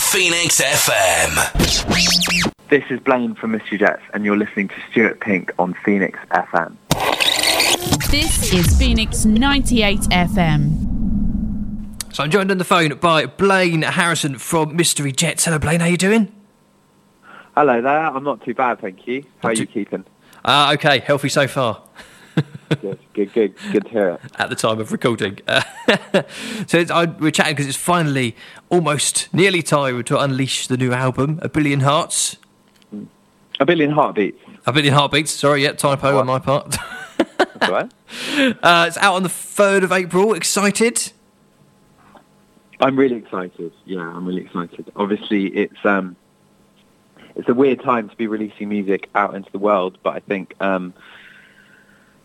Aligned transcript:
Phoenix 0.00 0.60
FM. 0.60 2.50
This 2.68 2.84
is 2.90 3.00
Blaine 3.00 3.34
from 3.34 3.52
Mystery 3.52 3.78
Jets, 3.78 4.02
and 4.12 4.24
you're 4.24 4.36
listening 4.36 4.68
to 4.68 4.74
Stuart 4.90 5.20
Pink 5.20 5.52
on 5.58 5.74
Phoenix 5.84 6.18
FM. 6.32 6.76
This 8.10 8.52
is 8.52 8.76
Phoenix 8.78 9.24
98 9.24 10.00
FM. 10.10 12.14
So 12.14 12.24
I'm 12.24 12.30
joined 12.30 12.50
on 12.50 12.58
the 12.58 12.64
phone 12.64 12.96
by 12.98 13.26
Blaine 13.26 13.82
Harrison 13.82 14.38
from 14.38 14.76
Mystery 14.76 15.12
Jets. 15.12 15.44
Hello, 15.44 15.58
Blaine. 15.58 15.80
How 15.80 15.86
are 15.86 15.90
you 15.90 15.96
doing? 15.96 16.32
Hello 17.56 17.80
there. 17.80 18.06
I'm 18.06 18.24
not 18.24 18.44
too 18.44 18.54
bad, 18.54 18.80
thank 18.80 19.06
you. 19.06 19.22
How 19.42 19.48
Not 19.50 19.58
are 19.58 19.60
you 19.60 19.66
too- 19.66 19.72
keeping? 19.72 20.04
Ah, 20.44 20.72
okay. 20.74 20.98
Healthy 21.00 21.28
so 21.28 21.46
far. 21.48 21.82
Good, 22.80 22.98
good, 23.12 23.32
good, 23.32 23.54
good 23.72 23.84
to 23.84 23.90
hear 23.90 24.08
it. 24.10 24.20
At 24.38 24.48
the 24.48 24.56
time 24.56 24.80
of 24.80 24.90
recording, 24.92 25.38
Uh, 25.46 25.62
so 26.66 26.78
it's, 26.78 26.90
I, 26.90 27.04
we're 27.04 27.30
chatting 27.30 27.52
because 27.54 27.66
it's 27.66 27.76
finally 27.76 28.36
almost 28.70 29.32
nearly 29.34 29.62
time 29.62 30.02
to 30.04 30.18
unleash 30.18 30.66
the 30.66 30.76
new 30.76 30.92
album, 30.92 31.38
A 31.42 31.48
Billion 31.48 31.80
Hearts, 31.80 32.36
A 33.60 33.64
billion 33.64 33.90
heartbeats. 33.90 34.40
A 34.66 34.72
Billion 34.72 34.94
Heartbeats. 34.94 35.30
Sorry, 35.30 35.62
yeah, 35.62 35.72
typo 35.72 36.18
on 36.18 36.26
my 36.26 36.38
part. 36.38 36.76
Right. 37.66 37.90
uh, 38.62 38.84
it's 38.88 38.98
out 38.98 39.14
on 39.14 39.22
the 39.22 39.28
third 39.30 39.84
of 39.84 39.92
April. 39.92 40.34
Excited? 40.34 41.12
I'm 42.80 42.96
really 42.96 43.16
excited. 43.16 43.72
Yeah, 43.86 44.00
I'm 44.00 44.26
really 44.26 44.42
excited. 44.42 44.90
Obviously, 44.96 45.46
it's 45.46 45.82
um, 45.84 46.14
it's 47.36 47.48
a 47.48 47.54
weird 47.54 47.82
time 47.82 48.08
to 48.10 48.16
be 48.16 48.26
releasing 48.26 48.68
music 48.68 49.08
out 49.14 49.34
into 49.34 49.50
the 49.50 49.58
world, 49.58 49.96
but 50.02 50.14
I 50.14 50.20
think 50.20 50.54
um, 50.60 50.92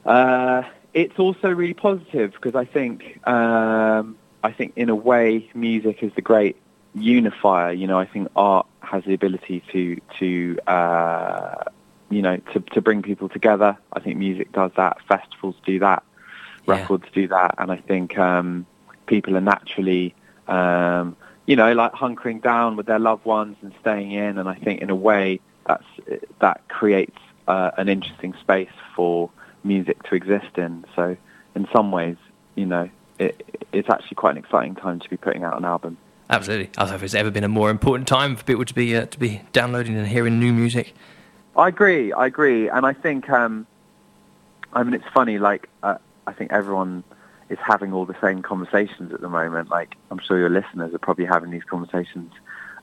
uh, 0.05 0.63
it's 0.93 1.19
also 1.19 1.49
really 1.49 1.73
positive 1.73 2.33
because 2.33 2.55
I 2.55 2.65
think 2.65 3.25
um, 3.27 4.17
I 4.43 4.51
think 4.51 4.73
in 4.75 4.89
a 4.89 4.95
way 4.95 5.49
music 5.53 6.03
is 6.03 6.11
the 6.15 6.21
great 6.21 6.57
unifier. 6.93 7.71
You 7.71 7.87
know, 7.87 7.99
I 7.99 8.05
think 8.05 8.29
art 8.35 8.67
has 8.81 9.03
the 9.03 9.13
ability 9.13 9.63
to 9.71 9.99
to 10.19 10.59
uh, 10.67 11.63
you 12.09 12.21
know 12.21 12.37
to 12.53 12.59
to 12.59 12.81
bring 12.81 13.01
people 13.01 13.29
together. 13.29 13.77
I 13.93 13.99
think 13.99 14.17
music 14.17 14.51
does 14.51 14.71
that. 14.77 14.97
Festivals 15.07 15.55
do 15.65 15.79
that. 15.79 16.03
Yeah. 16.67 16.75
Records 16.75 17.05
do 17.13 17.27
that, 17.27 17.55
and 17.57 17.71
I 17.71 17.77
think 17.77 18.17
um, 18.17 18.65
people 19.05 19.35
are 19.37 19.41
naturally 19.41 20.13
um, 20.47 21.15
you 21.49 21.55
know, 21.55 21.73
like 21.73 21.93
hunkering 21.93 22.43
down 22.43 22.75
with 22.75 22.85
their 22.85 22.99
loved 22.99 23.25
ones 23.25 23.57
and 23.63 23.73
staying 23.81 24.11
in. 24.11 24.37
And 24.37 24.47
I 24.47 24.53
think 24.53 24.81
in 24.81 24.91
a 24.91 24.95
way 24.95 25.39
that's, 25.65 25.83
that 26.41 26.67
creates 26.67 27.17
uh, 27.47 27.71
an 27.75 27.89
interesting 27.89 28.35
space 28.39 28.69
for 28.95 29.31
music 29.63 30.03
to 30.03 30.15
exist 30.15 30.57
in. 30.57 30.85
So 30.95 31.17
in 31.55 31.67
some 31.73 31.91
ways, 31.91 32.17
you 32.55 32.65
know, 32.65 32.89
it, 33.17 33.61
it's 33.71 33.89
actually 33.89 34.15
quite 34.15 34.31
an 34.31 34.37
exciting 34.37 34.75
time 34.75 34.99
to 34.99 35.09
be 35.09 35.17
putting 35.17 35.43
out 35.43 35.57
an 35.57 35.65
album. 35.65 35.97
Absolutely. 36.29 36.69
I 36.77 36.81
don't 36.81 36.89
know 36.89 36.95
if 36.95 37.01
there's 37.01 37.15
ever 37.15 37.31
been 37.31 37.43
a 37.43 37.49
more 37.49 37.69
important 37.69 38.07
time 38.07 38.35
for 38.35 38.43
people 38.43 38.65
to 38.65 38.73
be 38.73 38.95
uh, 38.95 39.07
to 39.07 39.19
be 39.19 39.41
downloading 39.51 39.97
and 39.97 40.07
hearing 40.07 40.39
new 40.39 40.53
music. 40.53 40.93
I 41.55 41.67
agree. 41.67 42.13
I 42.13 42.27
agree. 42.27 42.69
And 42.69 42.85
I 42.85 42.93
think, 42.93 43.29
um, 43.29 43.65
I 44.71 44.83
mean, 44.83 44.93
it's 44.93 45.07
funny, 45.13 45.39
like, 45.39 45.67
uh, 45.83 45.97
I 46.27 46.33
think 46.33 46.51
everyone 46.51 47.03
is 47.49 47.57
having 47.61 47.91
all 47.91 48.05
the 48.05 48.15
same 48.21 48.41
conversations 48.43 49.11
at 49.11 49.21
the 49.21 49.29
moment. 49.29 49.69
Like, 49.69 49.95
I'm 50.11 50.19
sure 50.19 50.37
your 50.37 50.49
listeners 50.49 50.93
are 50.93 50.99
probably 50.99 51.25
having 51.25 51.49
these 51.49 51.63
conversations 51.63 52.31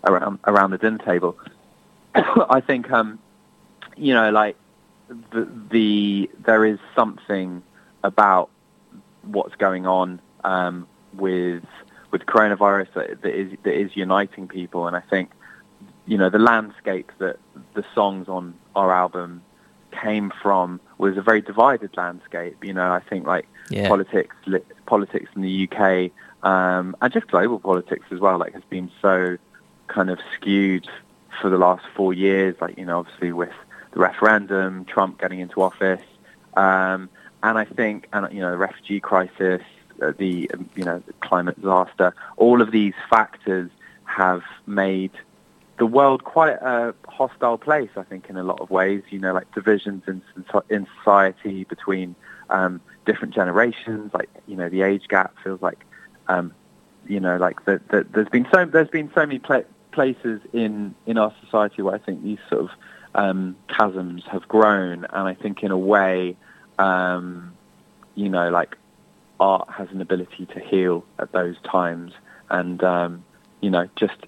around, 0.05 0.41
around 0.45 0.73
the 0.73 0.79
dinner 0.79 0.99
table. 0.99 1.39
I 2.15 2.61
think, 2.61 2.91
um, 2.91 3.19
you 3.97 4.13
know, 4.13 4.31
like, 4.31 4.57
the, 5.09 5.49
the, 5.71 6.31
there 6.45 6.65
is 6.65 6.79
something 6.95 7.63
about 8.03 8.51
what's 9.23 9.55
going 9.57 9.87
on, 9.87 10.21
um, 10.45 10.87
with, 11.15 11.65
with 12.11 12.23
coronavirus 12.27 12.93
that, 12.95 13.23
that 13.23 13.35
is, 13.35 13.53
that 13.65 13.75
is 13.75 13.97
uniting 13.97 14.49
people. 14.49 14.87
And 14.87 14.97
I 14.97 15.01
think, 15.01 15.31
you 16.07 16.17
know, 16.19 16.31
the 16.31 16.39
landscape 16.39 17.11
that 17.19 17.39
the 17.75 17.85
songs 17.95 18.29
on 18.29 18.55
our 18.75 18.93
album 18.93 19.43
came 19.91 20.33
from 20.43 20.81
was 20.99 21.17
a 21.17 21.23
very 21.23 21.41
divided 21.41 21.97
landscape. 21.97 22.63
You 22.65 22.73
know, 22.75 22.93
I 22.93 23.01
think 23.01 23.27
like 23.27 23.49
Yeah. 23.71 23.89
politics, 23.89 24.37
li- 24.47 24.61
politics 24.87 25.31
in 25.35 25.43
the 25.43 25.69
UK, 25.69 26.11
um, 26.47 26.95
and 27.01 27.13
just 27.13 27.27
global 27.29 27.59
politics 27.59 28.07
as 28.11 28.21
well, 28.21 28.39
like 28.39 28.53
has 28.53 28.63
been 28.71 28.91
so 29.03 29.37
kind 29.89 30.11
of 30.11 30.19
skewed 30.35 30.89
for 31.41 31.51
the 31.51 31.59
last 31.59 31.85
four 31.95 32.13
years. 32.13 32.55
Like, 32.61 32.79
you 32.79 32.85
know, 32.85 32.99
obviously 33.01 33.33
with 33.33 33.53
the 33.97 34.03
referendum, 34.03 34.85
Trump 34.85 35.19
getting 35.19 35.41
into 35.41 35.63
office, 35.63 36.03
um, 36.55 37.09
and 37.43 37.57
I 37.57 37.65
think, 37.65 38.09
and 38.13 38.31
you 38.31 38.41
know, 38.41 38.51
the 38.51 38.59
refugee 38.59 39.01
crisis, 39.01 39.63
uh, 40.03 40.13
the 40.19 40.51
um, 40.53 40.69
you 40.75 40.85
know, 40.85 41.03
the 41.07 41.15
climate 41.15 41.57
disaster, 41.57 42.15
all 42.37 42.61
of 42.61 42.71
these 42.73 42.93
factors 43.09 43.71
have 44.05 44.43
made 44.67 45.13
the 45.79 45.87
world 45.87 46.25
quite 46.25 46.57
a 46.61 46.95
hostile 47.09 47.57
place, 47.57 47.89
I 47.97 48.03
think, 48.03 48.29
in 48.29 48.37
a 48.37 48.43
lot 48.43 48.61
of 48.61 48.71
ways. 48.71 49.03
You 49.09 49.19
know, 49.19 49.33
like 49.33 49.51
divisions 49.55 50.03
in, 50.07 50.21
in 50.69 50.87
society 50.99 51.65
between 51.65 52.15
um, 52.51 52.83
different 53.07 53.33
generations. 53.33 54.13
Like, 54.13 54.29
you 54.47 54.57
know, 54.57 54.69
the 54.69 54.83
age 54.83 55.09
gap 55.09 55.35
feels 55.43 55.63
like, 55.63 55.87
um, 56.29 56.53
you 57.07 57.21
know, 57.21 57.39
like 57.39 57.65
the, 57.65 57.81
the, 57.89 58.07
there's 58.11 58.29
been 58.29 58.47
so 58.53 58.67
there's 58.67 58.91
been 58.91 59.11
so 59.15 59.25
many 59.25 59.39
pla- 59.39 59.71
places 59.91 60.43
in 60.53 60.95
in 61.07 61.17
our 61.17 61.35
society 61.43 61.81
where 61.81 61.95
I 61.95 61.99
think 61.99 62.23
these 62.23 62.41
sort 62.51 62.65
of 62.65 62.71
um, 63.17 63.57
chasms 63.69 64.23
have 64.31 64.47
grown, 64.47 65.05
and 65.07 65.29
I 65.29 65.35
think 65.35 65.63
in 65.63 65.71
a 65.71 65.79
way, 65.79 66.37
um, 66.79 67.53
you 68.15 68.29
know, 68.29 68.51
like 68.51 68.77
art 69.41 69.69
has 69.71 69.89
an 69.91 70.01
ability 70.01 70.47
to 70.47 70.61
heal 70.61 71.05
at 71.19 71.33
those 71.33 71.57
times, 71.65 72.13
and 72.51 72.83
um, 72.85 73.25
you 73.61 73.71
know, 73.71 73.89
just 73.97 74.21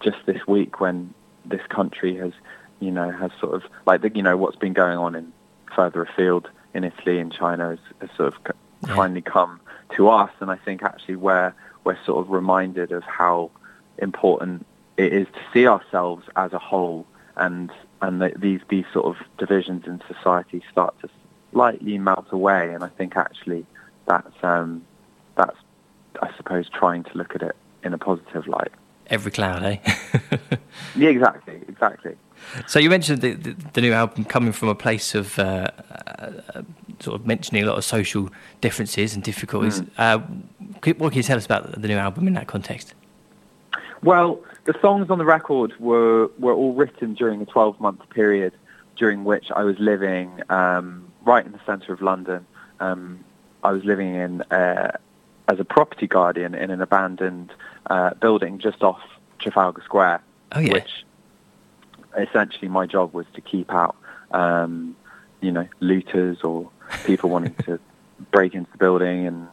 just 0.00 0.16
this 0.26 0.46
week 0.46 0.80
when 0.80 1.14
this 1.44 1.64
country 1.68 2.16
has, 2.16 2.32
you 2.80 2.90
know, 2.90 3.10
has 3.10 3.30
sort 3.40 3.54
of 3.54 3.62
like 3.86 4.00
the, 4.02 4.10
you 4.14 4.22
know 4.22 4.36
what's 4.36 4.56
been 4.56 4.72
going 4.72 4.98
on 4.98 5.14
in 5.14 5.32
further 5.76 6.02
afield 6.02 6.48
in 6.74 6.84
Italy 6.84 7.18
and 7.18 7.32
China 7.32 7.70
has, 7.70 7.78
has 8.00 8.10
sort 8.16 8.34
of 8.34 8.54
Yeah. 8.86 8.96
finally 8.96 9.22
come 9.22 9.60
to 9.96 10.08
us, 10.08 10.30
and 10.40 10.50
I 10.50 10.56
think 10.56 10.82
actually 10.82 11.16
we're 11.16 11.52
we're 11.84 11.98
sort 12.06 12.24
of 12.24 12.30
reminded 12.30 12.90
of 12.92 13.02
how 13.04 13.50
important 13.98 14.66
it 14.96 15.12
is 15.12 15.26
to 15.28 15.40
see 15.52 15.66
ourselves 15.66 16.24
as 16.36 16.52
a 16.54 16.58
whole, 16.58 17.06
and 17.36 17.70
and 18.06 18.20
that 18.20 18.40
these 18.40 18.60
these 18.68 18.84
sort 18.92 19.06
of 19.06 19.16
divisions 19.38 19.86
in 19.86 20.00
society 20.06 20.62
start 20.70 20.94
to 21.00 21.08
slightly 21.52 21.98
melt 21.98 22.26
away, 22.30 22.72
and 22.74 22.84
I 22.84 22.88
think 22.88 23.16
actually 23.16 23.64
that's 24.06 24.36
um, 24.42 24.84
that's 25.36 25.56
I 26.22 26.30
suppose 26.36 26.68
trying 26.68 27.04
to 27.04 27.18
look 27.18 27.34
at 27.34 27.42
it 27.42 27.56
in 27.82 27.94
a 27.94 27.98
positive 27.98 28.46
light. 28.46 28.72
Every 29.08 29.30
cloud, 29.30 29.62
eh? 29.62 29.76
Yeah, 30.96 31.10
exactly, 31.10 31.60
exactly. 31.68 32.16
so 32.66 32.78
you 32.78 32.88
mentioned 32.90 33.20
the, 33.20 33.34
the, 33.34 33.56
the 33.74 33.80
new 33.80 33.92
album 33.92 34.24
coming 34.24 34.52
from 34.52 34.68
a 34.68 34.74
place 34.74 35.14
of 35.14 35.38
uh, 35.38 35.68
uh, 36.18 36.62
sort 37.00 37.20
of 37.20 37.26
mentioning 37.26 37.62
a 37.62 37.66
lot 37.66 37.76
of 37.76 37.84
social 37.84 38.30
differences 38.60 39.14
and 39.14 39.22
difficulties. 39.22 39.82
Uh, 39.98 40.18
what 40.98 41.10
can 41.12 41.12
you 41.14 41.22
tell 41.22 41.36
us 41.36 41.44
about 41.44 41.80
the 41.80 41.88
new 41.88 41.96
album 41.96 42.26
in 42.26 42.34
that 42.34 42.46
context? 42.46 42.94
Well, 44.04 44.40
the 44.64 44.74
songs 44.82 45.08
on 45.10 45.18
the 45.18 45.24
record 45.24 45.78
were 45.80 46.28
were 46.38 46.52
all 46.52 46.74
written 46.74 47.14
during 47.14 47.40
a 47.42 47.46
12 47.46 47.80
month 47.80 48.08
period 48.10 48.52
during 48.96 49.24
which 49.24 49.50
I 49.50 49.62
was 49.64 49.76
living 49.78 50.40
um, 50.50 51.10
right 51.24 51.44
in 51.44 51.52
the 51.52 51.60
centre 51.66 51.92
of 51.92 52.00
London. 52.02 52.46
Um, 52.80 53.24
I 53.62 53.72
was 53.72 53.82
living 53.84 54.14
in 54.14 54.42
uh, 54.42 54.92
as 55.48 55.58
a 55.58 55.64
property 55.64 56.06
guardian 56.06 56.54
in 56.54 56.70
an 56.70 56.80
abandoned 56.80 57.50
uh, 57.86 58.12
building 58.14 58.58
just 58.58 58.82
off 58.82 59.00
Trafalgar 59.38 59.82
Square, 59.82 60.22
Oh, 60.52 60.60
yeah. 60.60 60.74
which 60.74 61.04
essentially 62.16 62.68
my 62.68 62.86
job 62.86 63.12
was 63.14 63.26
to 63.34 63.40
keep 63.40 63.72
out, 63.72 63.96
um, 64.32 64.94
you 65.40 65.50
know, 65.50 65.66
looters 65.80 66.42
or 66.42 66.70
people 67.04 67.30
wanting 67.30 67.54
to 67.64 67.80
break 68.30 68.54
into 68.54 68.70
the 68.70 68.78
building 68.78 69.26
and 69.26 69.48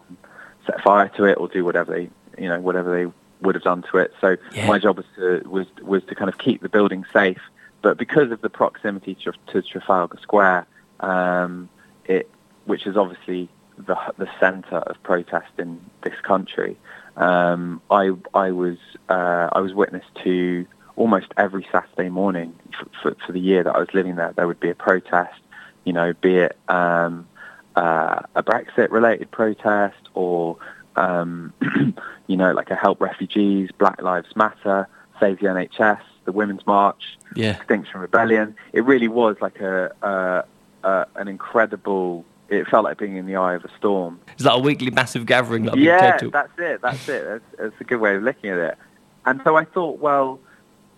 set 0.67 0.81
fire 0.81 1.07
to 1.15 1.23
it 1.23 1.37
or 1.39 1.47
do 1.47 1.63
whatever 1.65 1.93
they, 1.95 2.09
you 2.41 2.47
know, 2.49 2.59
whatever 2.59 2.91
they 2.95 3.11
would 3.41 3.55
have 3.55 3.63
done 3.63 3.83
to 3.91 3.97
it. 3.97 4.13
So 4.21 4.37
Yeah. 4.53 4.67
my 4.67 4.79
job 4.79 4.97
was 4.97 5.05
to 5.15 5.41
was 5.47 5.67
was 5.81 6.03
to 6.05 6.15
kind 6.15 6.29
of 6.29 6.37
keep 6.37 6.61
the 6.61 6.69
building 6.69 7.05
safe. 7.11 7.41
But 7.81 7.97
because 7.97 8.29
of 8.31 8.41
the 8.41 8.49
proximity 8.49 9.15
to, 9.23 9.33
to 9.47 9.61
Trafalgar 9.63 10.19
Square, 10.21 10.67
um, 10.99 11.67
it 12.05 12.29
which 12.65 12.85
is 12.85 12.95
obviously 12.95 13.49
the 13.77 13.97
the 14.17 14.29
centre 14.39 14.77
of 14.77 15.01
protest 15.03 15.51
in 15.57 15.79
this 16.03 16.19
country, 16.21 16.77
um, 17.17 17.81
I 17.89 18.11
I 18.33 18.51
was 18.51 18.77
uh, 19.09 19.49
I 19.51 19.59
was 19.59 19.73
witness 19.73 20.05
to 20.23 20.65
almost 20.95 21.27
every 21.37 21.65
Saturday 21.71 22.09
morning 22.09 22.53
for, 22.77 22.85
for, 23.01 23.17
for 23.25 23.31
the 23.31 23.39
year 23.39 23.63
that 23.63 23.75
I 23.75 23.79
was 23.79 23.93
living 23.93 24.15
there. 24.15 24.33
There 24.35 24.45
would 24.45 24.59
be 24.59 24.69
a 24.69 24.75
protest, 24.75 25.39
you 25.85 25.93
know, 25.93 26.13
be 26.21 26.35
it 26.37 26.57
um, 26.67 27.27
uh, 27.75 28.21
a 28.35 28.43
Brexit-related 28.43 29.31
protest 29.31 30.09
or 30.13 30.57
um, 30.95 31.53
you 32.27 32.37
know, 32.37 32.51
like 32.53 32.69
a 32.71 32.75
Help 32.75 33.01
Refugees, 33.01 33.69
Black 33.77 34.01
Lives 34.01 34.35
Matter, 34.35 34.87
Save 35.19 35.39
the 35.39 35.47
NHS, 35.47 35.99
the 36.25 36.31
Women's 36.31 36.65
March, 36.65 37.17
Yeah. 37.35 37.51
Extinction 37.57 37.99
Rebellion. 37.99 38.55
It 38.73 38.83
really 38.85 39.07
was 39.07 39.37
like 39.41 39.59
a, 39.59 39.91
a, 40.01 40.43
a 40.87 41.05
an 41.15 41.27
incredible. 41.27 42.25
It 42.49 42.67
felt 42.67 42.83
like 42.83 42.97
being 42.97 43.15
in 43.15 43.25
the 43.27 43.37
eye 43.37 43.53
of 43.53 43.63
a 43.63 43.69
storm. 43.77 44.19
Is 44.37 44.43
that 44.43 44.55
a 44.55 44.59
weekly 44.59 44.91
massive 44.91 45.25
gathering? 45.25 45.63
Big 45.65 45.77
Yeah, 45.77 46.17
that's 46.31 46.51
it. 46.57 46.81
That's 46.81 47.07
it. 47.09 47.23
That's, 47.25 47.43
that's 47.57 47.75
a 47.79 47.83
good 47.85 48.01
way 48.01 48.15
of 48.15 48.23
looking 48.23 48.49
at 48.49 48.57
it. 48.57 48.77
and 49.25 49.39
so 49.43 49.55
I 49.55 49.63
thought, 49.63 49.99
well, 49.99 50.39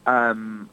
um, 0.07 0.69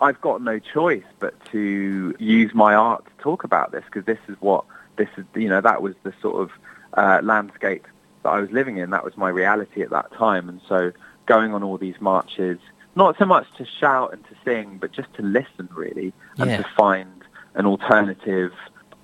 I've 0.00 0.20
got 0.20 0.42
no 0.42 0.58
choice 0.58 1.04
but 1.20 1.34
to 1.52 2.14
use 2.18 2.54
my 2.54 2.74
art 2.74 3.04
to 3.06 3.22
talk 3.22 3.44
about 3.44 3.72
this 3.72 3.84
because 3.86 4.04
this 4.04 4.18
is 4.28 4.36
what 4.40 4.64
this 4.96 5.08
is. 5.16 5.24
You 5.34 5.48
know, 5.48 5.60
that 5.60 5.80
was 5.80 5.94
the 6.02 6.12
sort 6.20 6.42
of 6.42 6.50
uh, 6.94 7.20
landscape 7.22 7.86
that 8.26 8.32
I 8.32 8.40
was 8.40 8.50
living 8.50 8.78
in. 8.78 8.90
That 8.90 9.04
was 9.04 9.16
my 9.16 9.28
reality 9.28 9.82
at 9.82 9.90
that 9.90 10.12
time, 10.12 10.48
and 10.48 10.60
so 10.68 10.90
going 11.26 11.54
on 11.54 11.62
all 11.62 11.78
these 11.78 12.00
marches, 12.00 12.58
not 12.96 13.16
so 13.18 13.24
much 13.24 13.46
to 13.58 13.64
shout 13.64 14.12
and 14.12 14.24
to 14.24 14.34
sing, 14.44 14.78
but 14.80 14.90
just 14.90 15.12
to 15.14 15.22
listen 15.22 15.68
really 15.72 16.12
and 16.38 16.50
Yeah. 16.50 16.56
to 16.58 16.64
find 16.76 17.22
an 17.54 17.66
alternative, 17.66 18.52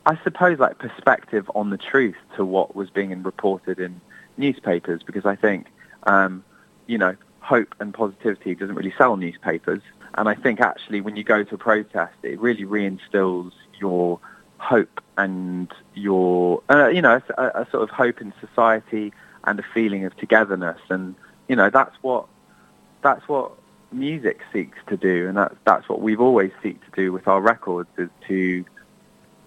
I 0.07 0.19
suppose, 0.25 0.59
like 0.59 0.79
perspective 0.79 1.49
on 1.55 1.71
the 1.71 1.79
truth 1.79 2.17
to 2.37 2.45
what 2.45 2.75
was 2.75 2.91
being 2.91 3.23
reported 3.23 3.79
in 3.79 4.01
newspapers. 4.37 5.03
Because 5.05 5.25
I 5.25 5.37
think, 5.37 5.69
um, 6.05 6.43
you 6.87 6.99
know, 6.99 7.15
hope 7.41 7.75
and 7.79 7.95
positivity 7.95 8.57
doesn't 8.57 8.75
really 8.75 8.95
sell 8.99 9.17
newspapers. 9.17 9.83
And 10.15 10.29
I 10.29 10.35
think 10.35 10.61
actually 10.61 11.01
when 11.01 11.15
you 11.17 11.23
go 11.23 11.45
to 11.45 11.55
a 11.55 11.59
protest, 11.59 12.15
it 12.25 12.41
really 12.41 12.65
reinstills 12.65 13.53
your 13.79 14.19
hope 14.63 15.01
and 15.17 15.73
your, 15.95 16.63
uh, 16.71 16.89
you 16.89 17.03
know, 17.03 17.21
a, 17.37 17.43
a 17.43 17.69
sort 17.71 17.83
of 17.83 17.91
hope 17.91 18.21
in 18.21 18.33
society 18.41 19.13
and 19.45 19.59
a 19.59 19.65
feeling 19.75 20.05
of 20.05 20.17
togetherness. 20.17 20.81
And, 20.89 21.15
you 21.49 21.57
know, 21.57 21.71
that's 21.71 21.95
what, 22.03 22.27
that's 23.03 23.27
what 23.29 23.53
music 23.91 24.41
seeks 24.53 24.79
to 24.89 24.97
do. 24.97 25.29
And 25.29 25.37
that's, 25.37 25.55
that's 25.65 25.89
what 25.89 26.01
we've 26.01 26.21
always 26.21 26.53
seek 26.63 26.81
to 26.85 26.91
do 26.95 27.13
with 27.13 27.27
our 27.29 27.41
records 27.41 27.91
is 27.99 28.09
to, 28.29 28.65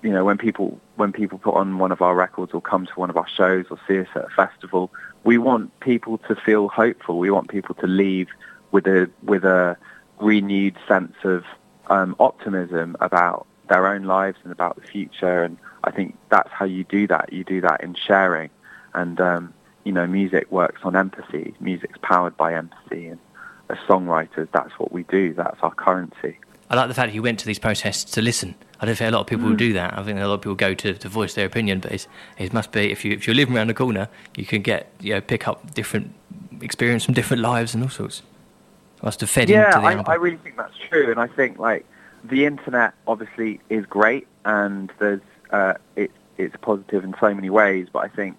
you 0.04 0.12
know, 0.12 0.24
when 0.24 0.38
people, 0.38 0.80
when 0.96 1.12
people 1.12 1.40
put 1.40 1.56
on 1.56 1.78
one 1.78 1.92
of 1.92 2.02
our 2.02 2.16
records 2.16 2.54
or 2.54 2.62
come 2.62 2.86
to 2.86 2.94
one 2.96 3.10
of 3.10 3.18
our 3.18 3.28
shows 3.28 3.66
or 3.72 3.80
see 3.88 4.00
us 4.00 4.08
at 4.16 4.26
a 4.26 4.30
festival, 4.30 4.92
we 5.24 5.38
want 5.38 5.80
people 5.80 6.20
to 6.20 6.36
feel 6.36 6.68
hopeful. 6.68 7.18
We 7.18 7.32
want 7.32 7.50
people 7.50 7.76
to 7.76 7.88
leave 7.88 8.28
with 8.72 8.86
a, 8.86 9.10
with 9.24 9.46
a, 9.46 9.78
renewed 10.20 10.78
sense 10.88 11.16
of 11.24 11.44
um, 11.88 12.16
optimism 12.20 12.96
about 13.00 13.46
their 13.68 13.88
own 13.88 14.04
lives 14.04 14.38
and 14.44 14.52
about 14.52 14.76
the 14.76 14.82
future. 14.82 15.44
And 15.44 15.58
I 15.84 15.92
think 15.92 16.18
that's 16.30 16.52
how 16.52 16.66
you 16.66 16.84
do 16.84 17.08
that. 17.08 17.32
You 17.34 17.44
do 17.44 17.62
that 17.62 17.84
in 17.84 17.96
sharing. 17.96 18.50
And, 18.94 19.20
um, 19.20 19.54
you 19.84 19.92
know, 19.92 20.08
music 20.08 20.52
works 20.52 20.82
on 20.84 20.96
empathy. 20.96 21.54
Music's 21.60 22.00
powered 22.02 22.36
by 22.38 22.54
empathy. 22.54 23.08
And 23.08 23.20
as 23.70 23.78
songwriters, 23.80 24.48
that's 24.52 24.78
what 24.80 24.92
we 24.92 25.04
do. 25.04 25.34
That's 25.34 25.60
our 25.62 25.74
currency. 25.74 26.38
I 26.70 26.76
like 26.76 26.88
the 26.88 26.94
fact 26.94 27.10
that 27.10 27.16
you 27.16 27.22
went 27.22 27.40
to 27.40 27.46
these 27.46 27.60
protests 27.60 28.12
to 28.14 28.22
listen. 28.22 28.56
I 28.80 28.86
don't 28.86 28.96
think 28.96 29.10
a 29.10 29.16
lot 29.16 29.22
of 29.22 29.28
people 29.28 29.46
will 29.46 29.56
do 29.56 29.74
that. 29.74 29.98
I 29.98 30.04
think 30.04 30.20
a 30.20 30.28
lot 30.28 30.36
of 30.36 30.42
people 30.42 30.56
go 30.56 30.74
to, 30.74 30.94
to 30.94 31.10
voice 31.10 31.36
their 31.36 31.46
opinion, 31.46 31.80
but 31.80 31.92
it's, 31.92 32.08
it 32.38 32.54
must 32.54 32.72
be 32.72 32.92
if 32.92 33.06
you 33.06 33.14
if 33.14 33.28
you're 33.28 33.36
living 33.36 33.56
around 33.56 33.68
the 33.68 33.74
corner, 33.74 34.10
you 34.36 34.46
can 34.46 34.62
get 34.62 34.92
you 35.00 35.14
know 35.14 35.22
pick 35.22 35.48
up 35.48 35.74
different 35.74 36.14
experience 36.62 37.06
from 37.06 37.14
different 37.14 37.42
lives 37.42 37.74
and 37.74 37.84
all 37.84 37.90
sorts. 37.90 38.24
Must 39.04 39.22
have 39.22 39.30
fed 39.30 39.50
yeah, 39.50 39.68
into 39.68 39.80
the 39.80 39.86
I, 39.86 39.92
album. 39.94 40.06
I 40.08 40.16
really 40.16 40.38
think 40.38 40.58
that's 40.58 40.78
true, 40.90 41.12
and 41.12 41.20
I 41.20 41.28
think 41.28 41.60
like 41.60 41.86
the 42.30 42.46
internet 42.46 42.94
obviously 43.08 43.60
is 43.70 43.86
great, 43.86 44.28
and 44.44 44.92
there's 45.00 45.22
uh, 45.52 45.74
it, 45.96 46.12
it's 46.38 46.56
positive 46.62 47.04
in 47.04 47.16
so 47.20 47.34
many 47.34 47.50
ways. 47.50 47.88
But 47.92 48.00
I 48.00 48.08
think 48.08 48.38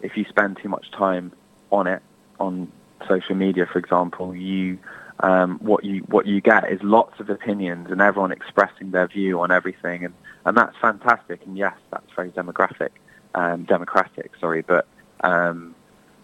if 0.00 0.16
you 0.16 0.24
spend 0.28 0.58
too 0.62 0.68
much 0.68 0.90
time 0.90 1.32
on 1.70 1.86
it, 1.86 2.02
on 2.38 2.70
social 3.08 3.34
media, 3.34 3.66
for 3.66 3.78
example, 3.78 4.34
you 4.34 4.78
um, 5.20 5.58
what 5.60 5.84
you 5.84 6.00
what 6.02 6.26
you 6.26 6.40
get 6.40 6.70
is 6.70 6.82
lots 6.82 7.20
of 7.20 7.30
opinions 7.30 7.90
and 7.90 8.00
everyone 8.00 8.32
expressing 8.32 8.90
their 8.90 9.06
view 9.06 9.40
on 9.40 9.50
everything, 9.50 10.04
and, 10.04 10.14
and 10.44 10.56
that's 10.56 10.76
fantastic. 10.76 11.44
And 11.46 11.56
yes, 11.56 11.76
that's 11.90 12.10
very 12.14 12.30
demographic, 12.30 12.90
um, 13.34 13.64
democratic. 13.64 14.32
Sorry, 14.40 14.62
but 14.62 14.86
um, 15.22 15.74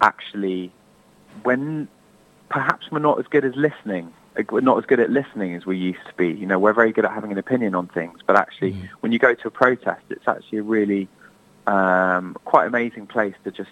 actually, 0.00 0.72
when 1.42 1.88
perhaps 2.48 2.90
we're 2.90 2.98
not 2.98 3.18
as 3.18 3.26
good 3.26 3.44
as 3.44 3.54
listening. 3.56 4.12
Like, 4.36 4.52
We're 4.52 4.60
not 4.60 4.78
as 4.78 4.84
good 4.84 5.00
at 5.00 5.10
listening 5.10 5.54
as 5.54 5.66
we 5.66 5.76
used 5.76 6.04
to 6.06 6.14
be. 6.14 6.28
You 6.28 6.46
know, 6.46 6.58
we're 6.58 6.72
very 6.72 6.92
good 6.92 7.04
at 7.04 7.12
having 7.12 7.32
an 7.32 7.38
opinion 7.38 7.74
on 7.74 7.88
things, 7.88 8.20
but 8.26 8.36
actually, 8.36 8.72
when 9.00 9.12
you 9.12 9.18
go 9.18 9.34
to 9.34 9.48
a 9.48 9.50
protest, 9.50 10.02
it's 10.10 10.26
actually 10.28 10.58
a 10.58 10.62
really 10.62 11.08
um, 11.66 12.36
quite 12.44 12.66
amazing 12.66 13.06
place 13.06 13.34
to 13.44 13.50
just 13.50 13.70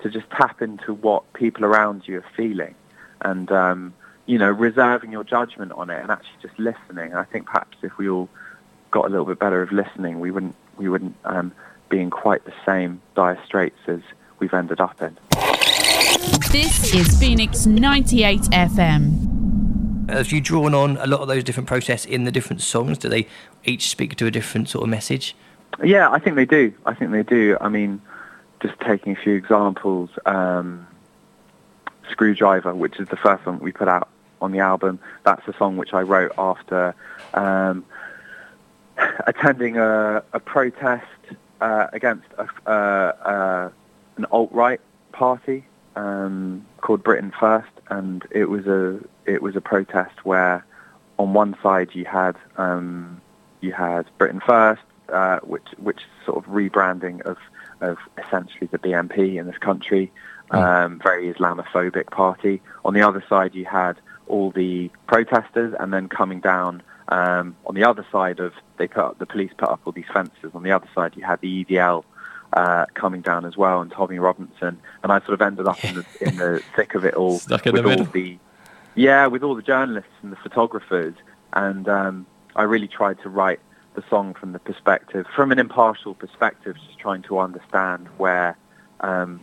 to 0.00 0.10
just 0.10 0.30
tap 0.30 0.62
into 0.62 0.94
what 0.94 1.30
people 1.32 1.64
around 1.64 2.06
you 2.06 2.18
are 2.18 2.24
feeling, 2.36 2.74
and 3.20 3.50
um, 3.52 3.94
you 4.26 4.38
know, 4.38 4.50
reserving 4.50 5.10
your 5.10 5.24
judgment 5.24 5.72
on 5.72 5.90
it 5.90 6.00
and 6.00 6.10
actually 6.10 6.36
just 6.42 6.58
listening. 6.58 7.14
I 7.14 7.24
think 7.24 7.46
perhaps 7.46 7.76
if 7.82 7.96
we 7.98 8.08
all 8.08 8.28
got 8.90 9.06
a 9.06 9.08
little 9.08 9.26
bit 9.26 9.38
better 9.38 9.62
of 9.62 9.72
listening, 9.72 10.20
we 10.20 10.30
wouldn't 10.30 10.54
we 10.76 10.88
wouldn't 10.88 11.16
um, 11.24 11.52
be 11.88 12.00
in 12.00 12.10
quite 12.10 12.44
the 12.44 12.52
same 12.64 13.00
dire 13.14 13.40
straits 13.44 13.78
as 13.86 14.00
we've 14.38 14.54
ended 14.54 14.80
up 14.80 15.00
in. 15.02 15.16
This 16.52 16.94
is 16.94 17.18
Phoenix 17.18 17.66
98 17.66 18.40
FM. 18.52 19.27
Have 20.08 20.32
you 20.32 20.40
drawn 20.40 20.74
on 20.74 20.96
a 20.96 21.06
lot 21.06 21.20
of 21.20 21.28
those 21.28 21.44
different 21.44 21.68
protests 21.68 22.06
in 22.06 22.24
the 22.24 22.32
different 22.32 22.62
songs? 22.62 22.96
Do 22.96 23.10
they 23.10 23.26
each 23.64 23.90
speak 23.90 24.16
to 24.16 24.26
a 24.26 24.30
different 24.30 24.70
sort 24.70 24.84
of 24.84 24.88
message? 24.88 25.36
Yeah, 25.84 26.10
I 26.10 26.18
think 26.18 26.36
they 26.36 26.46
do. 26.46 26.72
I 26.86 26.94
think 26.94 27.10
they 27.10 27.22
do. 27.22 27.58
I 27.60 27.68
mean, 27.68 28.00
just 28.62 28.80
taking 28.80 29.12
a 29.12 29.16
few 29.16 29.34
examples, 29.34 30.08
um, 30.24 30.86
Screwdriver, 32.10 32.74
which 32.74 32.98
is 32.98 33.08
the 33.08 33.16
first 33.16 33.44
one 33.44 33.58
we 33.58 33.70
put 33.70 33.86
out 33.86 34.08
on 34.40 34.52
the 34.52 34.60
album, 34.60 34.98
that's 35.24 35.46
a 35.46 35.54
song 35.58 35.76
which 35.76 35.92
I 35.92 36.00
wrote 36.00 36.32
after 36.38 36.94
um, 37.34 37.84
attending 39.26 39.76
a, 39.76 40.22
a 40.32 40.40
protest 40.40 41.04
uh, 41.60 41.88
against 41.92 42.26
a, 42.38 42.48
uh, 42.66 42.70
uh, 42.70 43.70
an 44.16 44.24
alt-right 44.26 44.80
party 45.12 45.64
um, 45.98 46.64
called 46.80 47.02
Britain 47.02 47.32
First, 47.38 47.72
and 47.90 48.24
it 48.30 48.48
was 48.48 48.66
a 48.66 49.00
it 49.26 49.42
was 49.42 49.56
a 49.56 49.60
protest 49.60 50.24
where 50.24 50.64
on 51.18 51.32
one 51.32 51.56
side 51.62 51.90
you 51.92 52.04
had 52.04 52.36
um, 52.56 53.20
you 53.60 53.72
had 53.72 54.06
Britain 54.16 54.40
First, 54.46 54.82
uh, 55.08 55.40
which 55.40 55.66
which 55.78 56.00
sort 56.24 56.38
of 56.38 56.50
rebranding 56.50 57.20
of 57.22 57.36
of 57.80 57.98
essentially 58.16 58.68
the 58.70 58.78
BNP 58.78 59.38
in 59.38 59.46
this 59.46 59.58
country, 59.58 60.12
um, 60.52 61.00
very 61.02 61.32
Islamophobic 61.32 62.10
party. 62.10 62.60
On 62.84 62.94
the 62.94 63.02
other 63.02 63.24
side, 63.28 63.54
you 63.54 63.64
had 63.64 63.96
all 64.28 64.50
the 64.52 64.90
protesters, 65.06 65.74
and 65.80 65.92
then 65.92 66.08
coming 66.08 66.40
down 66.40 66.82
um, 67.08 67.56
on 67.66 67.74
the 67.74 67.84
other 67.84 68.06
side 68.12 68.38
of 68.38 68.52
they 68.76 68.86
put 68.86 69.02
up, 69.02 69.18
the 69.18 69.26
police 69.26 69.50
put 69.56 69.68
up 69.68 69.80
all 69.84 69.92
these 69.92 70.10
fences. 70.12 70.52
On 70.54 70.62
the 70.62 70.70
other 70.70 70.88
side, 70.94 71.16
you 71.16 71.24
had 71.24 71.40
the 71.40 71.64
EDL 71.64 72.04
uh, 72.52 72.86
coming 72.94 73.20
down 73.20 73.44
as 73.44 73.56
well, 73.56 73.80
and 73.80 73.90
Tommy 73.90 74.18
Robinson, 74.18 74.80
and 75.02 75.12
I 75.12 75.18
sort 75.20 75.32
of 75.32 75.42
ended 75.42 75.66
up 75.66 75.82
in 75.84 75.96
the 75.96 76.04
in 76.20 76.36
the 76.36 76.62
thick 76.76 76.94
of 76.94 77.04
it 77.04 77.14
all 77.14 77.38
Stuck 77.38 77.66
in 77.66 77.74
the 77.74 77.82
with 77.82 77.98
all 77.98 78.04
the 78.04 78.38
yeah, 78.94 79.26
with 79.26 79.42
all 79.42 79.54
the 79.54 79.62
journalists 79.62 80.10
and 80.22 80.32
the 80.32 80.36
photographers, 80.36 81.14
and 81.52 81.88
um, 81.88 82.26
I 82.56 82.62
really 82.62 82.88
tried 82.88 83.20
to 83.22 83.28
write 83.28 83.60
the 83.94 84.02
song 84.08 84.34
from 84.34 84.52
the 84.52 84.58
perspective, 84.58 85.26
from 85.34 85.52
an 85.52 85.58
impartial 85.58 86.14
perspective, 86.14 86.76
just 86.86 86.98
trying 86.98 87.22
to 87.22 87.38
understand 87.38 88.08
where 88.16 88.56
um, 89.00 89.40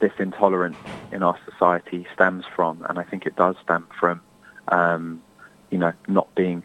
this 0.00 0.12
intolerance 0.18 0.76
in 1.12 1.22
our 1.22 1.38
society 1.50 2.06
stems 2.14 2.44
from, 2.54 2.84
and 2.88 2.98
I 2.98 3.02
think 3.02 3.26
it 3.26 3.36
does 3.36 3.56
stem 3.62 3.86
from, 3.98 4.20
um, 4.68 5.22
you 5.70 5.78
know, 5.78 5.92
not 6.06 6.34
being 6.34 6.62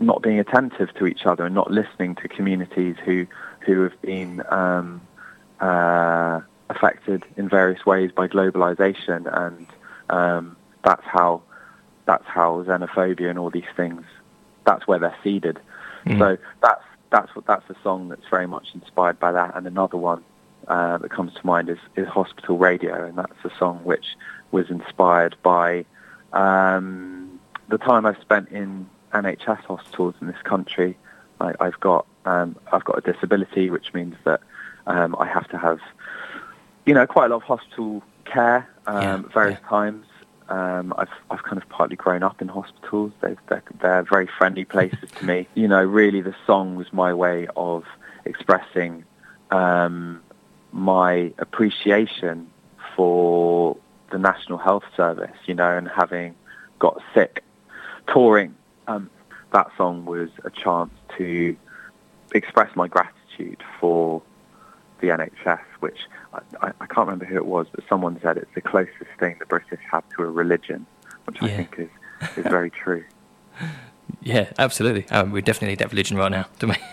not 0.00 0.20
being 0.20 0.40
attentive 0.40 0.92
to 0.94 1.06
each 1.06 1.26
other 1.26 1.46
and 1.46 1.54
not 1.54 1.70
listening 1.70 2.16
to 2.16 2.28
communities 2.28 2.96
who 3.04 3.26
who 3.60 3.82
have 3.82 4.00
been 4.02 4.42
um, 4.48 5.00
uh, 5.62 6.40
affected 6.68 7.24
in 7.36 7.48
various 7.48 7.86
ways 7.86 8.10
by 8.12 8.28
globalization, 8.28 9.26
and 9.32 9.66
um, 10.10 10.56
that's 10.84 11.04
how 11.04 11.42
that's 12.04 12.26
how 12.26 12.62
xenophobia 12.64 13.30
and 13.30 13.38
all 13.38 13.48
these 13.48 13.64
things 13.76 14.02
that's 14.64 14.86
where 14.86 14.98
they're 14.98 15.16
seeded. 15.22 15.58
So 16.18 16.38
that's 16.60 16.82
that's 17.10 17.36
what 17.36 17.46
that's 17.46 17.68
a 17.70 17.76
song 17.82 18.08
that's 18.08 18.26
very 18.30 18.46
much 18.46 18.68
inspired 18.74 19.18
by 19.20 19.32
that. 19.32 19.56
And 19.56 19.66
another 19.66 19.96
one 19.96 20.24
uh, 20.66 20.98
that 20.98 21.10
comes 21.10 21.34
to 21.34 21.46
mind 21.46 21.68
is, 21.68 21.78
is 21.96 22.08
Hospital 22.08 22.58
Radio, 22.58 23.06
and 23.06 23.18
that's 23.18 23.44
a 23.44 23.50
song 23.58 23.80
which 23.84 24.16
was 24.50 24.70
inspired 24.70 25.36
by 25.42 25.84
um, 26.32 27.40
the 27.68 27.78
time 27.78 28.06
I've 28.06 28.20
spent 28.20 28.48
in 28.48 28.88
NHS 29.12 29.64
hospitals 29.64 30.14
in 30.20 30.26
this 30.26 30.40
country. 30.44 30.96
I, 31.40 31.52
I've 31.60 31.78
got 31.80 32.06
um, 32.24 32.56
I've 32.72 32.84
got 32.84 32.98
a 32.98 33.12
disability, 33.12 33.70
which 33.70 33.92
means 33.92 34.16
that 34.24 34.40
um, 34.86 35.16
I 35.18 35.26
have 35.26 35.48
to 35.50 35.58
have 35.58 35.78
you 36.86 36.94
know 36.94 37.06
quite 37.06 37.26
a 37.26 37.28
lot 37.28 37.36
of 37.36 37.42
hospital 37.42 38.02
care 38.24 38.68
um, 38.86 39.02
Yeah, 39.02 39.14
at 39.14 39.32
various 39.32 39.58
yeah. 39.62 39.68
times. 39.68 40.06
Um, 40.48 40.92
I've 40.98 41.08
I've 41.30 41.42
kind 41.44 41.60
of 41.62 41.68
partly 41.68 41.96
grown 41.96 42.22
up 42.22 42.42
in 42.42 42.48
hospitals. 42.48 43.12
They're, 43.20 43.36
they're 43.48 43.62
they're 43.80 44.02
very 44.02 44.28
friendly 44.38 44.64
places 44.64 45.08
to 45.18 45.24
me. 45.24 45.48
You 45.54 45.68
know, 45.68 45.82
really, 45.82 46.20
the 46.20 46.34
song 46.46 46.74
was 46.76 46.92
my 46.92 47.14
way 47.14 47.46
of 47.56 47.84
expressing 48.24 49.04
um, 49.50 50.20
my 50.72 51.32
appreciation 51.38 52.50
for 52.96 53.76
the 54.10 54.18
National 54.18 54.58
Health 54.58 54.84
Service. 54.96 55.36
You 55.46 55.54
know, 55.54 55.76
and 55.78 55.88
having 55.88 56.34
got 56.78 57.00
sick 57.14 57.44
touring, 58.08 58.54
um, 58.88 59.08
that 59.52 59.68
song 59.76 60.04
was 60.04 60.28
a 60.44 60.50
chance 60.50 60.90
to 61.18 61.56
express 62.34 62.74
my 62.74 62.88
gratitude 62.88 63.62
for 63.78 64.22
the 65.02 65.08
NHS, 65.08 65.60
which 65.80 65.98
I, 66.32 66.40
I, 66.62 66.72
I 66.80 66.86
can't 66.86 67.06
remember 67.06 67.26
who 67.26 67.36
it 67.36 67.44
was, 67.44 67.66
but 67.74 67.84
someone 67.88 68.18
said 68.22 68.38
it's 68.38 68.54
the 68.54 68.62
closest 68.62 69.10
thing 69.20 69.36
the 69.38 69.46
British 69.46 69.80
have 69.90 70.08
to 70.16 70.22
a 70.22 70.30
religion. 70.30 70.86
which 71.26 71.42
I 71.42 71.48
think 71.48 71.74
is, 71.78 71.90
is 72.38 72.44
very 72.44 72.70
true. 72.84 73.04
Yeah, 74.22 74.50
absolutely. 74.58 75.06
Um, 75.10 75.30
we 75.30 75.42
definitely 75.42 75.68
need 75.68 75.80
that 75.80 75.90
religion 75.90 76.16
right 76.16 76.30
now, 76.30 76.46
don't 76.58 76.70
we? 76.70 76.76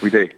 We 0.00 0.10
do. 0.10 0.28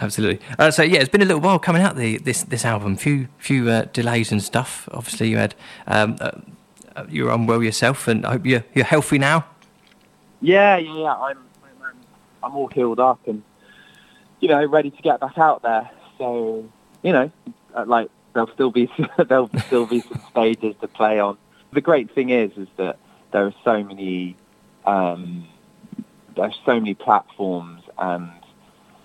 Absolutely. 0.00 0.40
Uh, 0.58 0.70
so 0.70 0.82
yeah, 0.82 1.00
it's 1.00 1.10
been 1.10 1.20
a 1.20 1.26
little 1.26 1.42
while 1.42 1.58
coming 1.58 1.82
out 1.82 1.94
the 1.96 2.16
this 2.16 2.42
this 2.44 2.64
album. 2.64 2.96
Few 2.96 3.28
few 3.36 3.68
uh, 3.68 3.82
delays 3.92 4.32
and 4.32 4.42
stuff. 4.42 4.88
Obviously, 4.92 5.28
you 5.28 5.36
had 5.36 5.54
um, 5.86 6.16
uh, 6.22 6.30
uh, 6.96 7.04
you 7.06 7.24
were 7.24 7.30
unwell 7.30 7.62
yourself, 7.62 8.08
and 8.08 8.24
I 8.24 8.32
hope 8.32 8.46
you're 8.46 8.64
you're 8.74 8.86
healthy 8.86 9.18
now. 9.18 9.44
Yeah, 10.40 10.78
yeah, 10.78 10.94
yeah. 10.94 11.12
I'm, 11.12 11.36
I'm, 11.36 11.82
um, 11.82 11.96
I'm 12.42 12.56
all 12.56 12.68
healed 12.68 13.00
up 13.00 13.20
and, 13.26 13.42
you 14.40 14.48
know, 14.48 14.64
ready 14.64 14.90
to 14.90 15.02
get 15.02 15.20
back 15.20 15.36
out 15.36 15.62
there. 15.62 15.90
So, 16.18 16.68
you 17.02 17.12
know, 17.12 17.30
uh, 17.74 17.84
like 17.86 18.10
there'll 18.34 18.52
still 18.52 18.70
be 18.70 18.90
there'll 19.28 19.50
still 19.66 19.86
be 19.86 20.00
some 20.00 20.20
stages 20.30 20.74
to 20.80 20.88
play 20.88 21.18
on. 21.20 21.38
The 21.72 21.80
great 21.80 22.14
thing 22.14 22.30
is, 22.30 22.50
is 22.56 22.68
that 22.76 22.98
there 23.32 23.46
are 23.46 23.54
so 23.64 23.82
many, 23.84 24.36
um, 24.86 25.46
there's 26.34 26.58
so 26.64 26.74
many 26.74 26.94
platforms 26.94 27.82
and 27.98 28.30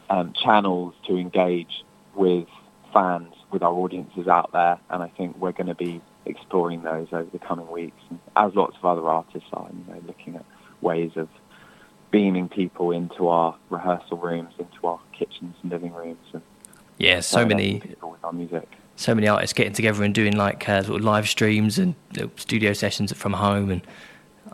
um, 0.10 0.34
channels 0.34 0.94
to 1.08 1.18
engage 1.18 1.84
with 2.16 2.48
fans, 2.94 3.34
with 3.52 3.64
our 3.64 3.74
audiences 3.74 4.28
out 4.28 4.52
there, 4.54 4.80
and 4.90 5.04
I 5.04 5.10
think 5.10 5.38
we're 5.38 5.52
going 5.52 5.68
to 5.68 5.76
be 5.76 6.02
exploring 6.26 6.84
those 6.84 7.08
over 7.12 7.30
the 7.32 7.40
coming 7.40 7.70
weeks, 7.70 7.98
and 8.10 8.20
as 8.36 8.54
lots 8.56 8.78
of 8.78 8.86
other 8.86 9.08
artists 9.08 9.50
are, 9.52 9.68
you 9.72 9.94
know, 9.94 10.02
looking 10.06 10.36
at 10.36 10.46
ways 10.82 11.12
of 11.16 11.28
beaming 12.12 12.48
people 12.48 12.92
into 12.92 13.28
our 13.28 13.58
rehearsal 13.70 14.18
rooms, 14.18 14.54
into 14.60 14.88
our 14.88 15.00
kitchens 15.18 15.56
and 15.64 15.72
living 15.72 15.92
rooms, 15.92 16.24
and 16.32 16.44
Yeah, 16.98 17.20
so 17.22 17.46
many 17.46 17.80
people 17.80 18.12
with 18.12 18.24
our 18.24 18.34
music. 18.34 18.68
so 18.96 19.16
many 19.16 19.28
artists 19.28 19.54
getting 19.54 19.74
together 19.74 20.04
and 20.04 20.14
doing 20.14 20.36
like 20.36 20.68
uh, 20.70 20.84
sort 20.84 21.00
of 21.00 21.06
live 21.06 21.28
streams 21.28 21.80
and 21.80 21.96
uh, 22.20 22.28
studio 22.36 22.74
sessions 22.74 23.12
from 23.14 23.34
home 23.34 23.70
and 23.72 23.82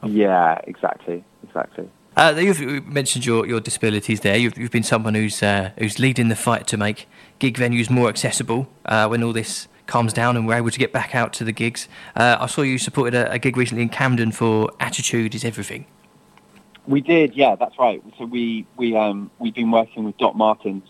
Yeah, 0.04 0.60
exactly, 0.64 1.24
exactly. 1.44 1.90
Uh, 2.16 2.34
you've 2.38 2.86
mentioned 2.86 3.26
your, 3.26 3.46
your 3.46 3.62
disabilities 3.62 4.22
there. 4.22 4.36
You've, 4.36 4.58
you've 4.58 4.72
been 4.72 4.84
someone 4.84 5.16
who's 5.16 5.42
uh, 5.44 5.72
who's 5.78 6.00
leading 6.00 6.28
the 6.30 6.36
fight 6.36 6.68
to 6.68 6.78
make 6.78 7.08
gig 7.40 7.58
venues 7.58 7.90
more 7.90 8.10
accessible 8.10 8.68
uh, 8.86 9.08
when 9.08 9.24
all 9.24 9.32
this 9.34 9.68
calms 9.88 10.14
down 10.14 10.38
and 10.38 10.48
we're 10.48 10.56
able 10.56 10.70
to 10.70 10.80
get 10.80 10.92
back 10.94 11.16
out 11.16 11.34
to 11.34 11.44
the 11.44 11.52
gigs. 11.52 11.88
Uh, 12.16 12.38
I 12.40 12.46
saw 12.48 12.62
you 12.62 12.78
supported 12.78 13.16
a, 13.16 13.32
a 13.32 13.40
gig 13.40 13.58
recently 13.58 13.84
in 13.84 13.90
Camden 13.90 14.32
for 14.32 14.70
Attitude 14.80 15.34
is 15.34 15.44
Everything. 15.46 15.86
We 16.88 17.02
did, 17.02 17.36
yeah, 17.36 17.56
that's 17.56 17.78
right. 17.80 18.02
So 18.18 18.26
we 18.26 18.66
we 18.76 18.96
um 18.96 19.32
we've 19.40 19.54
been 19.54 19.72
working 19.72 20.04
with 20.04 20.18
Doc 20.18 20.36
Martens, 20.36 20.84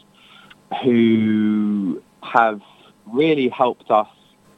who 0.84 2.02
have 2.22 2.62
really 3.06 3.50
helped 3.50 3.90
us 3.90 4.08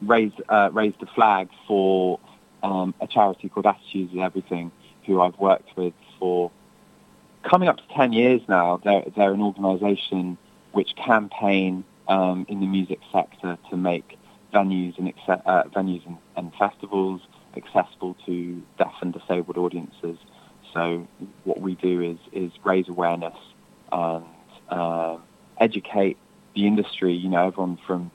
raise 0.02 0.32
uh, 0.48 0.70
raise 0.72 0.94
the 1.00 1.06
flag 1.06 1.48
for 1.66 2.18
um, 2.62 2.94
a 3.00 3.06
charity 3.06 3.48
called 3.48 3.66
Attitudes 3.66 4.12
is 4.12 4.20
Everything, 4.20 4.70
who 5.06 5.20
I've 5.20 5.38
worked 5.38 5.76
with 5.76 5.94
for 6.18 6.50
coming 7.42 7.68
up 7.68 7.76
to 7.78 7.82
ten 7.94 8.12
years 8.12 8.40
now. 8.48 8.80
They're 8.84 9.04
they're 9.16 9.32
an 9.32 9.42
organisation 9.42 10.38
which 10.72 10.94
campaign 10.96 11.84
um, 12.08 12.46
in 12.48 12.60
the 12.60 12.66
music 12.66 13.00
sector 13.12 13.58
to 13.70 13.76
make 13.76 14.18
venues 14.52 14.98
and 14.98 15.12
uh, 15.28 15.64
venues 15.74 16.04
and, 16.06 16.18
and 16.36 16.52
festivals 16.58 17.20
accessible 17.56 18.16
to 18.26 18.62
deaf 18.78 18.92
and 19.00 19.12
disabled 19.12 19.56
audiences. 19.56 20.18
So 20.72 21.06
what 21.44 21.60
we 21.60 21.74
do 21.74 22.00
is 22.00 22.18
is 22.32 22.52
raise 22.64 22.88
awareness 22.88 23.36
and 23.90 24.24
um, 24.70 25.22
educate 25.62 26.16
the 26.54 26.66
industry. 26.66 27.14
You 27.14 27.30
know, 27.30 27.46
everyone 27.46 27.78
from 27.86 28.10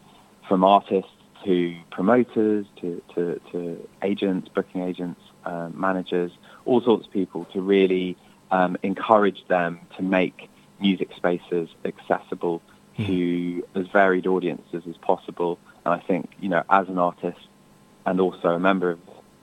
from 0.48 0.64
artists 0.64 1.12
to 1.46 1.76
promoters 1.92 2.66
to 2.82 3.02
to, 3.16 3.42
to 3.52 3.90
agents, 4.02 4.50
booking 4.54 4.82
agents, 4.82 5.22
um, 5.46 5.80
managers, 5.80 6.32
all 6.66 6.82
sorts 6.82 7.08
of 7.08 7.14
people 7.14 7.46
to 7.54 7.62
really 7.62 8.18
um, 8.52 8.78
encourage 8.84 9.46
them 9.48 9.80
to 9.96 10.04
make 10.04 10.50
music 10.80 11.10
spaces 11.16 11.70
accessible 11.86 12.62
to 12.98 13.64
as 13.76 13.88
varied 13.88 14.26
audiences 14.28 14.84
as 14.90 14.98
possible. 14.98 15.60
And 15.86 15.94
I 15.94 16.00
think 16.00 16.32
you 16.40 16.50
know, 16.50 16.64
as 16.70 16.88
an 16.90 16.98
artist 16.98 17.40
and 18.06 18.20
also 18.20 18.50
a 18.50 18.60
member 18.60 18.90
of 18.90 19.00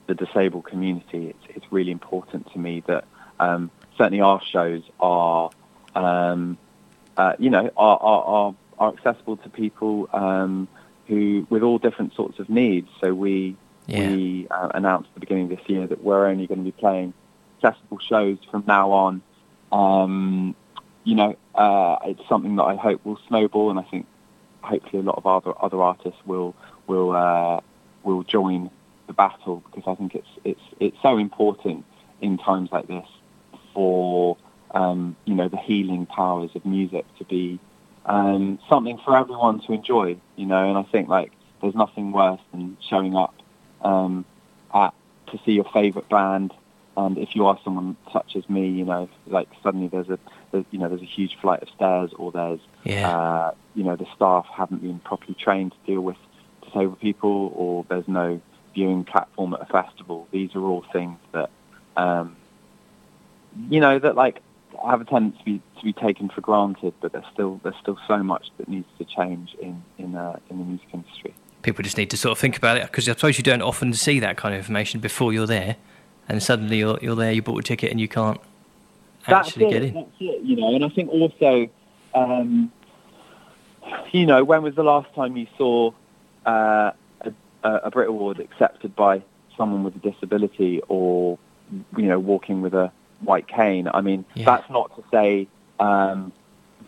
the 0.07 0.15
disabled 0.15 0.65
community, 0.65 1.29
it's, 1.29 1.57
it's 1.57 1.67
really 1.73 1.91
important 1.91 2.51
to 2.53 2.59
me 2.59 2.83
that 2.87 3.05
um, 3.41 3.71
certainly 3.97 4.21
our 4.21 4.41
shows 4.43 4.83
are, 5.01 5.51
um, 5.95 6.59
uh, 7.17 7.35
you 7.39 7.51
know, 7.51 7.71
are, 7.77 7.99
are, 8.01 8.25
are, 8.25 8.55
are 8.79 8.93
accessible 8.93 9.37
to 9.39 9.49
people 9.49 10.09
um, 10.13 10.69
who 11.07 11.47
with 11.51 11.63
all 11.63 11.79
different 11.79 12.15
sorts 12.15 12.39
of 12.39 12.49
needs. 12.49 12.89
So 13.01 13.15
we 13.15 13.57
Yeah. 13.87 14.09
we 14.09 14.47
uh, 14.51 14.71
announced 14.75 15.09
at 15.11 15.15
the 15.15 15.21
beginning 15.21 15.53
of 15.53 15.59
this 15.59 15.69
year 15.69 15.87
that 15.87 16.03
we're 16.03 16.27
only 16.27 16.47
going 16.47 16.59
to 16.59 16.65
be 16.65 16.73
playing 16.73 17.13
accessible 17.59 17.99
shows 17.99 18.39
from 18.51 18.65
now 18.67 18.91
on. 18.93 19.23
Um, 19.73 20.55
you 21.05 21.15
know, 21.15 21.37
uh, 21.55 21.97
it's 22.05 22.27
something 22.29 22.57
that 22.57 22.63
I 22.65 22.77
hope 22.77 23.05
will 23.05 23.19
snowball, 23.29 23.71
and 23.71 23.79
I 23.79 23.83
think 23.83 24.07
hopefully 24.63 25.01
a 25.01 25.05
lot 25.05 25.19
of 25.19 25.27
other 25.27 25.53
other 25.63 25.83
artists 25.83 26.21
will 26.25 26.55
will 26.87 27.13
uh, 27.15 27.61
will 28.03 28.23
join 28.23 28.71
the 29.07 29.13
battle 29.13 29.63
because 29.67 29.85
I 29.87 29.95
think 29.95 30.15
it's 30.15 30.29
it's 30.45 30.61
it's 30.81 30.97
so 31.03 31.19
important 31.19 31.85
in 32.21 32.39
times 32.39 32.71
like 32.73 32.87
this 32.87 33.07
for 33.75 34.37
um, 34.75 35.17
you 35.25 35.35
know 35.35 35.49
the 35.49 35.57
healing 35.57 36.07
powers 36.07 36.51
of 36.55 36.65
music 36.67 37.05
to 37.19 37.25
be 37.25 37.59
um, 38.07 38.59
something 38.69 38.99
for 39.05 39.17
everyone 39.17 39.61
to 39.61 39.73
enjoy. 39.73 40.17
You 40.37 40.47
know, 40.47 40.69
and 40.69 40.77
I 40.79 40.83
think 40.83 41.09
like 41.09 41.33
there's 41.63 41.75
nothing 41.75 42.13
worse 42.13 42.41
than 42.53 42.77
showing 42.89 43.17
up 43.17 43.35
um, 43.83 44.25
at 44.75 44.93
to 45.29 45.39
see 45.45 45.53
your 45.53 45.65
favorite 45.73 46.09
band. 46.09 46.53
And 46.97 47.19
if 47.19 47.35
you 47.35 47.47
are 47.47 47.59
someone 47.65 47.97
such 48.13 48.37
as 48.37 48.49
me, 48.49 48.69
you 48.69 48.85
know, 48.85 49.09
like 49.27 49.49
suddenly 49.65 49.89
there's 49.89 50.09
a, 50.09 50.19
there's, 50.53 50.65
you 50.71 50.79
know, 50.79 50.89
there's 50.89 51.03
a 51.03 51.07
huge 51.07 51.37
flight 51.41 51.61
of 51.61 51.69
stairs, 51.71 52.13
or 52.17 52.31
there's, 52.31 52.61
Yeah. 52.85 53.11
uh, 53.11 53.51
you 53.75 53.83
know, 53.83 53.97
the 53.97 54.07
staff 54.15 54.47
haven't 54.47 54.81
been 54.81 55.01
properly 55.01 55.35
trained 55.35 55.73
to 55.73 55.79
deal 55.93 56.03
with 56.03 56.17
disabled 56.63 57.01
people, 57.01 57.53
or 57.57 57.85
there's 57.89 58.07
no 58.07 58.41
viewing 58.75 59.03
platform 59.03 59.55
at 59.55 59.63
a 59.63 59.67
festival. 59.67 60.29
These 60.31 60.55
are 60.55 60.63
all 60.63 60.85
things 60.93 61.19
that, 61.33 61.51
um, 61.97 62.37
you 63.69 63.81
know, 63.81 63.99
that 63.99 64.15
like 64.15 64.41
have 64.87 65.01
a 65.01 65.05
tendency 65.05 65.39
to 65.39 65.45
be, 65.45 65.63
to 65.79 65.85
be 65.85 65.93
taken 65.93 66.29
for 66.29 66.41
granted, 66.41 66.95
but 67.01 67.13
there's 67.13 67.25
still 67.33 67.61
there's 67.63 67.77
still 67.81 67.99
so 68.07 68.23
much 68.23 68.49
that 68.59 68.69
needs 68.69 68.89
to 68.99 69.05
change 69.05 69.55
in 69.61 69.83
in 69.99 70.15
uh, 70.15 70.39
in 70.51 70.59
the 70.59 70.65
music 70.65 70.89
industry. 70.93 71.35
People 71.63 71.83
just 71.83 71.97
need 71.97 72.11
to 72.11 72.17
sort 72.17 72.33
of 72.33 72.39
think 72.39 72.57
about 72.57 72.77
it 72.77 72.83
because 72.85 73.09
I 73.09 73.13
suppose 73.13 73.39
you 73.39 73.45
don't 73.45 73.63
often 73.63 73.95
see 73.95 74.21
that 74.21 74.37
kind 74.37 74.55
of 74.55 74.59
information 74.59 75.01
before 75.01 75.33
you're 75.33 75.47
there, 75.47 75.77
and 76.29 76.43
suddenly 76.43 76.79
you're 76.79 76.99
you're 77.01 77.17
there, 77.17 77.33
you 77.33 77.43
bought 77.43 77.61
a 77.61 77.63
ticket, 77.63 77.91
and 77.91 78.01
you 78.01 78.09
can't 78.09 78.41
actually 79.27 79.65
that's 79.65 79.73
get 79.73 79.83
in. 79.85 79.95
That's 79.95 80.11
it, 80.21 80.43
you 80.43 80.57
know. 80.57 80.75
And 80.75 80.85
I 80.85 80.89
think 80.89 81.11
also, 81.11 81.69
um, 82.15 82.73
you 84.13 84.27
know, 84.27 84.45
when 84.45 84.63
was 84.63 84.75
the 84.75 84.83
last 84.83 85.13
time 85.15 85.37
you 85.37 85.47
saw 85.57 85.91
uh, 86.47 86.91
a, 87.23 87.33
a 87.63 87.91
Brit 87.91 88.09
Award 88.09 88.41
accepted 88.41 88.95
by 88.95 89.23
someone 89.57 89.85
with 89.85 89.97
a 89.97 89.99
disability 90.11 90.83
or, 90.89 91.39
you 91.97 92.07
know, 92.07 92.19
walking 92.19 92.61
with 92.61 92.75
a 92.75 92.93
white 93.25 93.49
cane? 93.49 93.89
I 93.93 94.01
mean, 94.01 94.25
Yeah. 94.35 94.45
that's 94.47 94.71
not 94.71 94.95
to 94.97 95.03
say 95.11 95.47
um, 95.81 96.33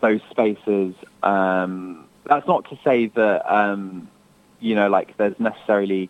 those 0.01 0.21
spaces. 0.29 0.95
Um, 1.23 2.05
that's 2.25 2.47
not 2.47 2.69
to 2.69 2.77
say 2.83 3.07
that, 3.07 3.51
um, 3.53 4.07
you 4.59 4.75
know, 4.75 4.89
like 4.89 5.15
there's 5.17 5.39
necessarily 5.39 6.09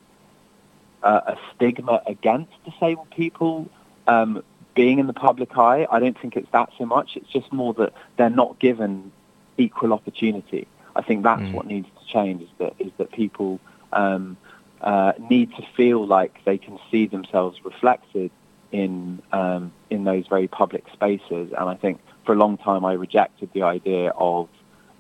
uh, 1.03 1.21
a 1.27 1.37
stigma 1.55 2.01
against 2.07 2.51
disabled 2.65 3.09
people 3.11 3.67
um, 4.07 4.43
being 4.75 4.99
in 4.99 5.07
the 5.07 5.13
public 5.13 5.57
eye. 5.57 5.87
I 5.91 5.99
don't 5.99 6.19
think 6.19 6.35
it's 6.35 6.49
that 6.51 6.69
so 6.77 6.85
much. 6.85 7.15
It's 7.15 7.29
just 7.31 7.51
more 7.53 7.73
that 7.75 7.93
they're 8.17 8.29
not 8.29 8.59
given 8.59 9.11
equal 9.57 9.93
opportunity. 9.93 10.67
I 10.95 11.01
think 11.01 11.23
that's 11.23 11.41
Mm. 11.41 11.53
what 11.53 11.67
needs 11.67 11.87
to 11.99 12.05
change. 12.11 12.41
Is 12.41 12.49
that 12.57 12.73
is 12.79 12.91
that 12.97 13.11
people 13.11 13.59
um, 13.93 14.37
uh, 14.81 15.13
need 15.29 15.55
to 15.55 15.63
feel 15.75 16.05
like 16.05 16.43
they 16.45 16.57
can 16.57 16.79
see 16.91 17.05
themselves 17.07 17.63
reflected 17.63 18.31
in 18.71 19.21
um, 19.31 19.71
in 19.89 20.03
those 20.03 20.27
very 20.27 20.47
public 20.47 20.85
spaces. 20.93 21.51
And 21.57 21.69
I 21.69 21.75
think 21.75 21.99
for 22.25 22.33
a 22.33 22.37
long 22.37 22.57
time 22.57 22.85
I 22.85 22.93
rejected 22.93 23.49
the 23.53 23.63
idea 23.63 24.09
of 24.11 24.49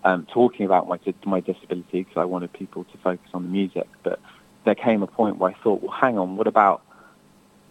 um, 0.03 0.27
talking 0.31 0.65
about 0.65 0.87
my 0.87 0.99
my 1.25 1.39
disability 1.39 2.03
because 2.03 2.17
I 2.17 2.25
wanted 2.25 2.53
people 2.53 2.83
to 2.85 2.97
focus 2.99 3.29
on 3.33 3.43
the 3.43 3.49
music. 3.49 3.87
But 4.03 4.19
there 4.65 4.75
came 4.75 5.03
a 5.03 5.07
point 5.07 5.37
where 5.37 5.51
I 5.51 5.63
thought, 5.63 5.81
well, 5.81 5.91
hang 5.91 6.17
on, 6.17 6.37
what 6.37 6.47
about 6.47 6.81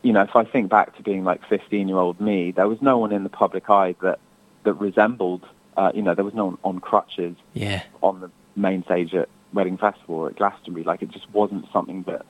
you 0.06 0.12
know, 0.12 0.22
if 0.22 0.36
I 0.36 0.44
think 0.44 0.70
back 0.70 0.96
to 0.96 1.02
being 1.02 1.24
like 1.24 1.40
15 1.48 1.88
year 1.88 1.96
old 1.96 2.20
me, 2.20 2.52
there 2.52 2.68
was 2.68 2.80
no 2.80 2.96
one 2.96 3.12
in 3.12 3.24
the 3.24 3.28
public 3.28 3.68
eye 3.68 3.96
that, 4.02 4.20
that 4.62 4.74
resembled, 4.74 5.44
uh, 5.76 5.90
you 5.94 6.02
know, 6.02 6.14
there 6.14 6.24
was 6.24 6.32
no 6.32 6.44
one 6.46 6.58
on 6.62 6.78
crutches 6.78 7.34
Yeah, 7.54 7.82
on 8.04 8.20
the 8.20 8.30
main 8.54 8.84
stage 8.84 9.14
at 9.14 9.28
Reading 9.52 9.76
Festival 9.76 10.14
or 10.14 10.28
at 10.28 10.36
Glastonbury. 10.36 10.84
Like 10.84 11.02
it 11.02 11.10
just 11.10 11.28
wasn't 11.32 11.64
something 11.72 12.04
that 12.04 12.24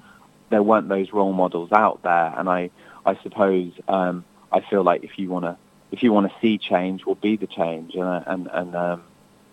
there 0.49 0.63
weren't 0.63 0.89
those 0.89 1.13
role 1.13 1.35
models 1.35 1.71
out 1.71 2.03
there. 2.03 2.33
And 2.39 2.49
I, 2.49 2.71
I 3.07 3.17
suppose, 3.23 3.73
um, 3.89 4.25
I 4.53 4.61
feel 4.61 4.83
like 4.83 5.05
if 5.05 5.19
you 5.19 5.31
want 5.31 5.45
to, 5.45 5.57
if 5.93 6.03
you 6.03 6.13
want 6.13 6.31
to 6.31 6.39
see 6.41 6.59
change, 6.59 7.07
will 7.07 7.15
be 7.15 7.37
the 7.37 7.47
change. 7.47 7.95
And, 7.95 8.03
I- 8.05 8.25
and, 8.27 8.49
and, 8.53 8.75
um, 8.77 9.03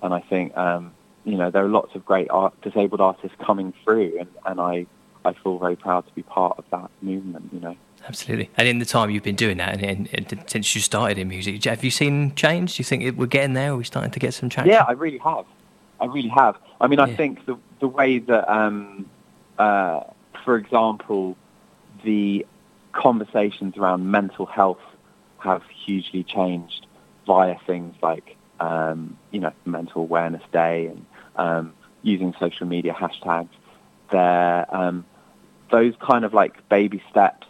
and 0.01 0.13
I 0.13 0.19
think, 0.19 0.57
um, 0.57 0.91
you 1.23 1.37
know, 1.37 1.49
there 1.51 1.63
are 1.63 1.69
lots 1.69 1.95
of 1.95 2.03
great 2.03 2.29
art, 2.31 2.59
disabled 2.61 2.99
artists 2.99 3.37
coming 3.39 3.73
through 3.83 4.17
and, 4.19 4.29
and 4.45 4.59
I, 4.59 4.85
I 5.23 5.31
feel 5.33 5.57
very 5.57 5.77
proud 5.77 6.05
to 6.07 6.13
be 6.13 6.23
part 6.23 6.57
of 6.57 6.65
that 6.71 6.89
movement, 7.01 7.49
you 7.53 7.59
know. 7.61 7.77
Absolutely. 8.05 8.49
And 8.57 8.67
in 8.67 8.79
the 8.79 8.85
time 8.85 9.09
you've 9.09 9.23
been 9.23 9.37
doing 9.37 9.55
that, 9.57 9.81
and, 9.81 10.09
and, 10.11 10.33
and 10.33 10.43
since 10.49 10.75
you 10.75 10.81
started 10.81 11.17
in 11.17 11.29
music, 11.29 11.63
have 11.63 11.83
you 11.85 11.91
seen 11.91 12.35
change? 12.35 12.75
Do 12.75 12.81
you 12.81 12.83
think 12.83 13.03
it, 13.03 13.15
we're 13.15 13.27
getting 13.27 13.53
there? 13.53 13.71
Are 13.71 13.77
we 13.77 13.85
starting 13.85 14.11
to 14.11 14.19
get 14.19 14.33
some 14.33 14.49
traction? 14.49 14.73
Yeah, 14.73 14.83
I 14.85 14.91
really 14.91 15.19
have. 15.19 15.45
I 16.01 16.05
really 16.07 16.27
have. 16.27 16.57
I 16.81 16.87
mean, 16.87 16.99
I 16.99 17.07
Yeah. 17.07 17.15
think 17.15 17.45
the 17.45 17.57
the 17.79 17.87
way 17.87 18.19
that, 18.19 18.51
um, 18.53 19.05
uh, 19.57 20.01
for 20.43 20.57
example, 20.57 21.37
the 22.03 22.45
conversations 22.93 23.77
around 23.77 24.09
mental 24.09 24.45
health 24.45 24.79
have 25.39 25.63
hugely 25.85 26.23
changed 26.23 26.87
via 27.27 27.55
things 27.65 27.95
like, 28.01 28.37
um, 28.59 29.17
you 29.31 29.39
know, 29.39 29.51
Mental 29.65 30.01
Awareness 30.01 30.43
Day 30.51 30.87
and 30.87 31.05
um, 31.35 31.73
using 32.01 32.33
social 32.39 32.65
media 32.67 32.93
hashtags. 32.93 33.49
They're, 34.11 34.73
um, 34.73 35.05
those 35.71 35.93
kind 35.99 36.23
of 36.23 36.33
like 36.33 36.69
baby 36.69 37.01
steps 37.09 37.47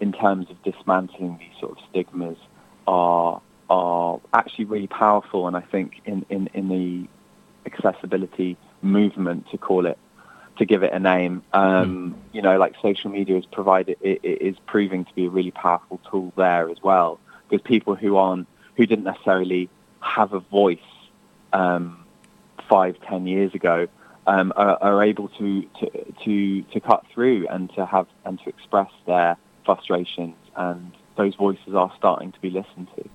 in 0.00 0.12
terms 0.12 0.46
of 0.50 0.62
dismantling 0.62 1.38
these 1.38 1.58
sort 1.60 1.72
of 1.72 1.78
stigmas 1.90 2.36
are 2.86 3.40
are 3.68 4.20
actually 4.34 4.64
really 4.64 4.88
powerful, 4.88 5.46
and 5.46 5.56
I 5.56 5.60
think 5.60 6.00
in, 6.04 6.26
in, 6.28 6.50
in 6.54 6.68
the 6.68 7.06
accessibility 7.70 8.56
movement 8.82 9.48
to 9.52 9.58
call 9.58 9.86
it 9.86 9.96
to 10.58 10.64
give 10.64 10.82
it 10.82 10.92
a 10.92 10.98
name. 10.98 11.42
Um, 11.52 12.16
You 12.32 12.42
know, 12.42 12.58
like 12.58 12.74
social 12.82 13.10
media 13.10 13.36
is 13.36 13.46
provided 13.46 13.96
it, 14.00 14.20
it 14.22 14.42
is 14.42 14.56
proving 14.66 15.04
to 15.04 15.14
be 15.14 15.26
a 15.26 15.30
really 15.30 15.50
powerful 15.50 16.00
tool 16.10 16.32
there 16.36 16.68
as 16.70 16.82
well 16.82 17.18
because 17.48 17.62
people 17.62 17.94
who 17.94 18.16
aren't 18.16 18.46
who 18.76 18.86
didn't 18.86 19.04
necessarily 19.04 19.68
have 20.00 20.32
a 20.32 20.40
voice 20.40 20.78
um, 21.52 22.04
five 22.68 22.96
ten 23.08 23.26
years 23.26 23.54
ago 23.54 23.88
um, 24.26 24.52
are, 24.56 24.78
are 24.80 25.02
able 25.02 25.28
to, 25.28 25.62
to 25.80 26.12
to 26.24 26.62
to 26.62 26.80
cut 26.80 27.04
through 27.12 27.46
and 27.48 27.72
to 27.74 27.84
have 27.84 28.06
and 28.24 28.38
to 28.40 28.48
express 28.48 28.90
their 29.06 29.36
frustrations 29.64 30.36
and 30.56 30.92
those 31.16 31.34
voices 31.34 31.74
are 31.74 31.92
starting 31.98 32.32
to 32.32 32.40
be 32.40 32.50
listened 32.50 32.88
to. 32.96 33.08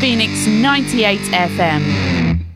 Phoenix 0.00 0.46
98 0.46 1.18
FM. 1.20 2.03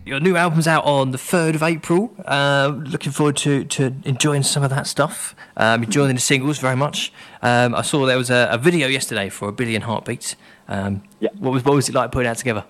Your 0.09 0.21
new 0.21 0.37
album's 0.37 0.67
out 0.67 0.87
on 0.87 1.11
the 1.11 1.19
3rd 1.19 1.57
of 1.57 1.63
April. 1.63 2.11
Uh, 2.25 2.81
looking 2.87 3.13
forward 3.13 3.37
to, 3.37 3.65
to 3.65 3.95
enjoying 4.07 4.43
some 4.43 4.63
of 4.63 4.71
that 4.71 4.87
stuff. 4.87 5.37
Um, 5.55 5.83
enjoying 5.83 6.15
the 6.15 6.21
singles 6.23 6.59
very 6.59 6.77
much. 6.77 7.13
Um, 7.43 7.75
I 7.75 7.83
saw 7.83 8.07
there 8.07 8.17
was 8.17 8.31
a, 8.31 8.49
a 8.51 8.57
video 8.57 8.89
yesterday 8.89 9.29
for 9.29 9.51
A 9.51 9.53
Billion 9.53 9.83
Heartbeats. 9.83 10.35
Um, 10.67 11.03
Yeah. 11.21 11.29
What 11.39 11.53
was, 11.53 11.63
what 11.63 11.75
was 11.75 11.91
it 11.91 11.95
like 11.95 12.11
putting 12.11 12.27
that 12.27 12.39
together? 12.39 12.65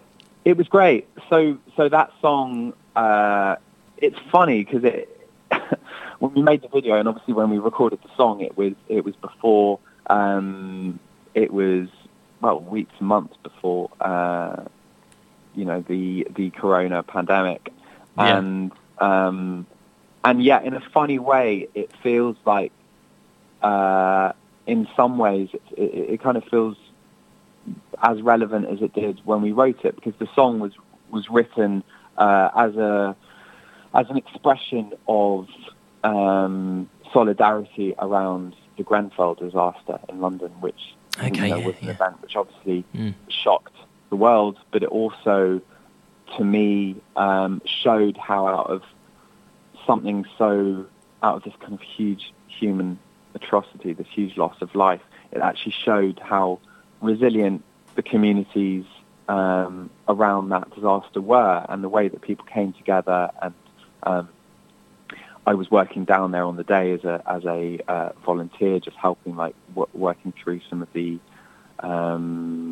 It 0.44 0.56
was 0.56 0.66
great. 0.66 1.06
So 1.30 1.56
so 1.76 1.88
that 1.88 2.10
song, 2.20 2.72
uh, 2.96 3.54
it's 3.98 4.18
funny 4.32 4.64
because 4.64 4.82
it 4.82 5.08
when 6.18 6.34
we 6.34 6.42
made 6.42 6.62
the 6.62 6.68
video 6.68 6.98
and 6.98 7.06
obviously 7.06 7.34
when 7.34 7.50
we 7.50 7.58
recorded 7.58 8.00
the 8.02 8.10
song, 8.16 8.40
it 8.40 8.56
was 8.56 8.72
it 8.88 9.04
was 9.04 9.14
before 9.14 9.78
um, 10.08 10.98
it 11.34 11.52
was 11.52 11.86
well 12.40 12.58
weeks 12.58 13.00
months 13.00 13.36
before 13.44 13.90
uh, 14.00 14.64
you 15.54 15.64
know 15.64 15.80
the 15.86 16.26
the 16.34 16.50
corona 16.50 17.02
pandemic, 17.02 17.72
Yeah. 18.16 18.38
and 18.38 18.72
um, 18.98 19.66
and 20.24 20.42
yet 20.42 20.64
in 20.64 20.74
a 20.74 20.80
funny 20.80 21.18
way, 21.18 21.68
it 21.74 21.90
feels 22.02 22.36
like 22.44 22.72
uh, 23.62 24.32
in 24.66 24.86
some 24.96 25.18
ways 25.18 25.48
it, 25.52 25.62
it, 25.76 26.10
it 26.14 26.22
kind 26.22 26.36
of 26.36 26.44
feels 26.44 26.76
as 28.02 28.20
relevant 28.22 28.66
as 28.66 28.80
it 28.82 28.92
did 28.94 29.20
when 29.24 29.42
we 29.42 29.52
wrote 29.52 29.84
it 29.84 29.94
because 29.96 30.14
the 30.18 30.28
song 30.34 30.60
was 30.60 30.72
was 31.10 31.28
written 31.30 31.82
uh, 32.16 32.50
as 32.54 32.76
a 32.76 33.16
as 33.94 34.08
an 34.10 34.16
expression 34.16 34.92
of 35.08 35.48
um, 36.04 36.88
solidarity 37.12 37.94
around 37.98 38.54
the 38.76 38.82
Grenfell 38.84 39.34
disaster 39.34 39.98
in 40.08 40.20
London, 40.20 40.50
which 40.60 40.94
Okay, 41.18 41.30
you 41.48 41.48
know, 41.50 41.58
yeah, 41.58 41.66
was 41.66 41.74
an 41.80 41.86
yeah. 41.88 41.94
event 41.94 42.22
which 42.22 42.36
obviously 42.36 42.84
Mm. 42.94 43.14
shocked 43.28 43.74
the 44.10 44.16
world, 44.16 44.58
but 44.70 44.82
it 44.82 44.88
also, 44.88 45.60
to 46.36 46.44
me, 46.44 46.96
um, 47.16 47.62
showed 47.64 48.16
how 48.16 48.46
out 48.46 48.70
of 48.70 48.82
something 49.86 50.24
so 50.36 50.86
out 51.22 51.36
of 51.36 51.42
this 51.44 51.54
kind 51.60 51.72
of 51.72 51.80
huge 51.80 52.32
human 52.46 52.98
atrocity, 53.34 53.92
this 53.92 54.06
huge 54.14 54.36
loss 54.36 54.56
of 54.60 54.74
life, 54.74 55.02
it 55.32 55.38
actually 55.38 55.74
showed 55.84 56.18
how 56.18 56.58
resilient 57.00 57.62
the 57.94 58.02
communities 58.02 58.84
um, 59.28 59.90
around 60.08 60.50
that 60.50 60.74
disaster 60.74 61.20
were 61.20 61.66
and 61.68 61.82
the 61.84 61.88
way 61.88 62.08
that 62.08 62.20
people 62.22 62.46
came 62.46 62.72
together. 62.72 63.30
And 63.42 63.54
um, 64.04 64.28
I 65.46 65.54
was 65.54 65.70
working 65.70 66.04
down 66.04 66.30
there 66.30 66.44
on 66.44 66.56
the 66.56 66.64
day 66.64 66.92
as 66.92 67.04
a 67.04 67.22
as 67.26 67.44
a 67.44 67.80
uh, 67.88 68.10
volunteer, 68.24 68.80
just 68.80 68.96
helping, 68.96 69.34
like 69.36 69.54
w- 69.74 69.88
working 69.94 70.32
through 70.32 70.60
some 70.68 70.82
of 70.82 70.92
the 70.92 71.18
um, 71.80 72.67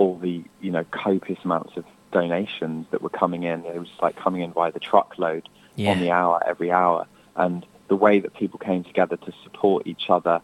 all 0.00 0.16
the 0.16 0.42
you 0.62 0.70
know 0.72 0.84
copious 0.90 1.38
amounts 1.44 1.76
of 1.76 1.84
donations 2.10 2.86
that 2.90 3.02
were 3.02 3.10
coming 3.22 3.42
in. 3.44 3.64
It 3.66 3.78
was 3.78 3.92
like 4.02 4.16
coming 4.16 4.40
in 4.42 4.50
by 4.50 4.70
the 4.70 4.80
truckload 4.80 5.48
Yeah. 5.76 5.90
on 5.90 6.00
the 6.00 6.10
hour 6.10 6.42
every 6.52 6.72
hour, 6.72 7.06
and 7.36 7.64
the 7.88 7.96
way 7.96 8.18
that 8.20 8.32
people 8.34 8.58
came 8.58 8.82
together 8.82 9.16
to 9.18 9.32
support 9.44 9.86
each 9.86 10.06
other 10.08 10.40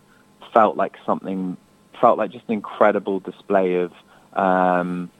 felt 0.53 0.77
like 0.77 0.95
something 1.07 1.57
felt 2.01 2.19
like 2.19 2.31
just 2.31 2.45
an 2.49 2.53
incredible 2.55 3.19
display 3.21 3.77
of 3.77 3.93
um, 4.35 5.11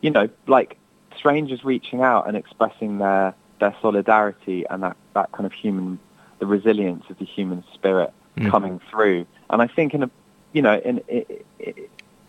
you 0.00 0.10
know 0.10 0.28
like 0.46 0.76
strangers 1.16 1.64
reaching 1.64 2.00
out 2.00 2.28
and 2.28 2.36
expressing 2.36 2.98
their 2.98 3.34
their 3.58 3.74
solidarity 3.82 4.64
and 4.70 4.82
that 4.84 4.96
that 5.14 5.32
kind 5.32 5.46
of 5.46 5.52
human 5.52 5.98
the 6.38 6.46
resilience 6.46 7.04
of 7.10 7.18
the 7.18 7.24
human 7.26 7.64
spirit 7.74 8.12
Mm. 8.36 8.48
coming 8.48 8.80
through. 8.88 9.26
And 9.50 9.60
I 9.60 9.66
think 9.66 9.92
in 9.92 10.04
a 10.04 10.10
you 10.52 10.62
know 10.62 10.76
in 10.88 10.98
in 11.08 11.24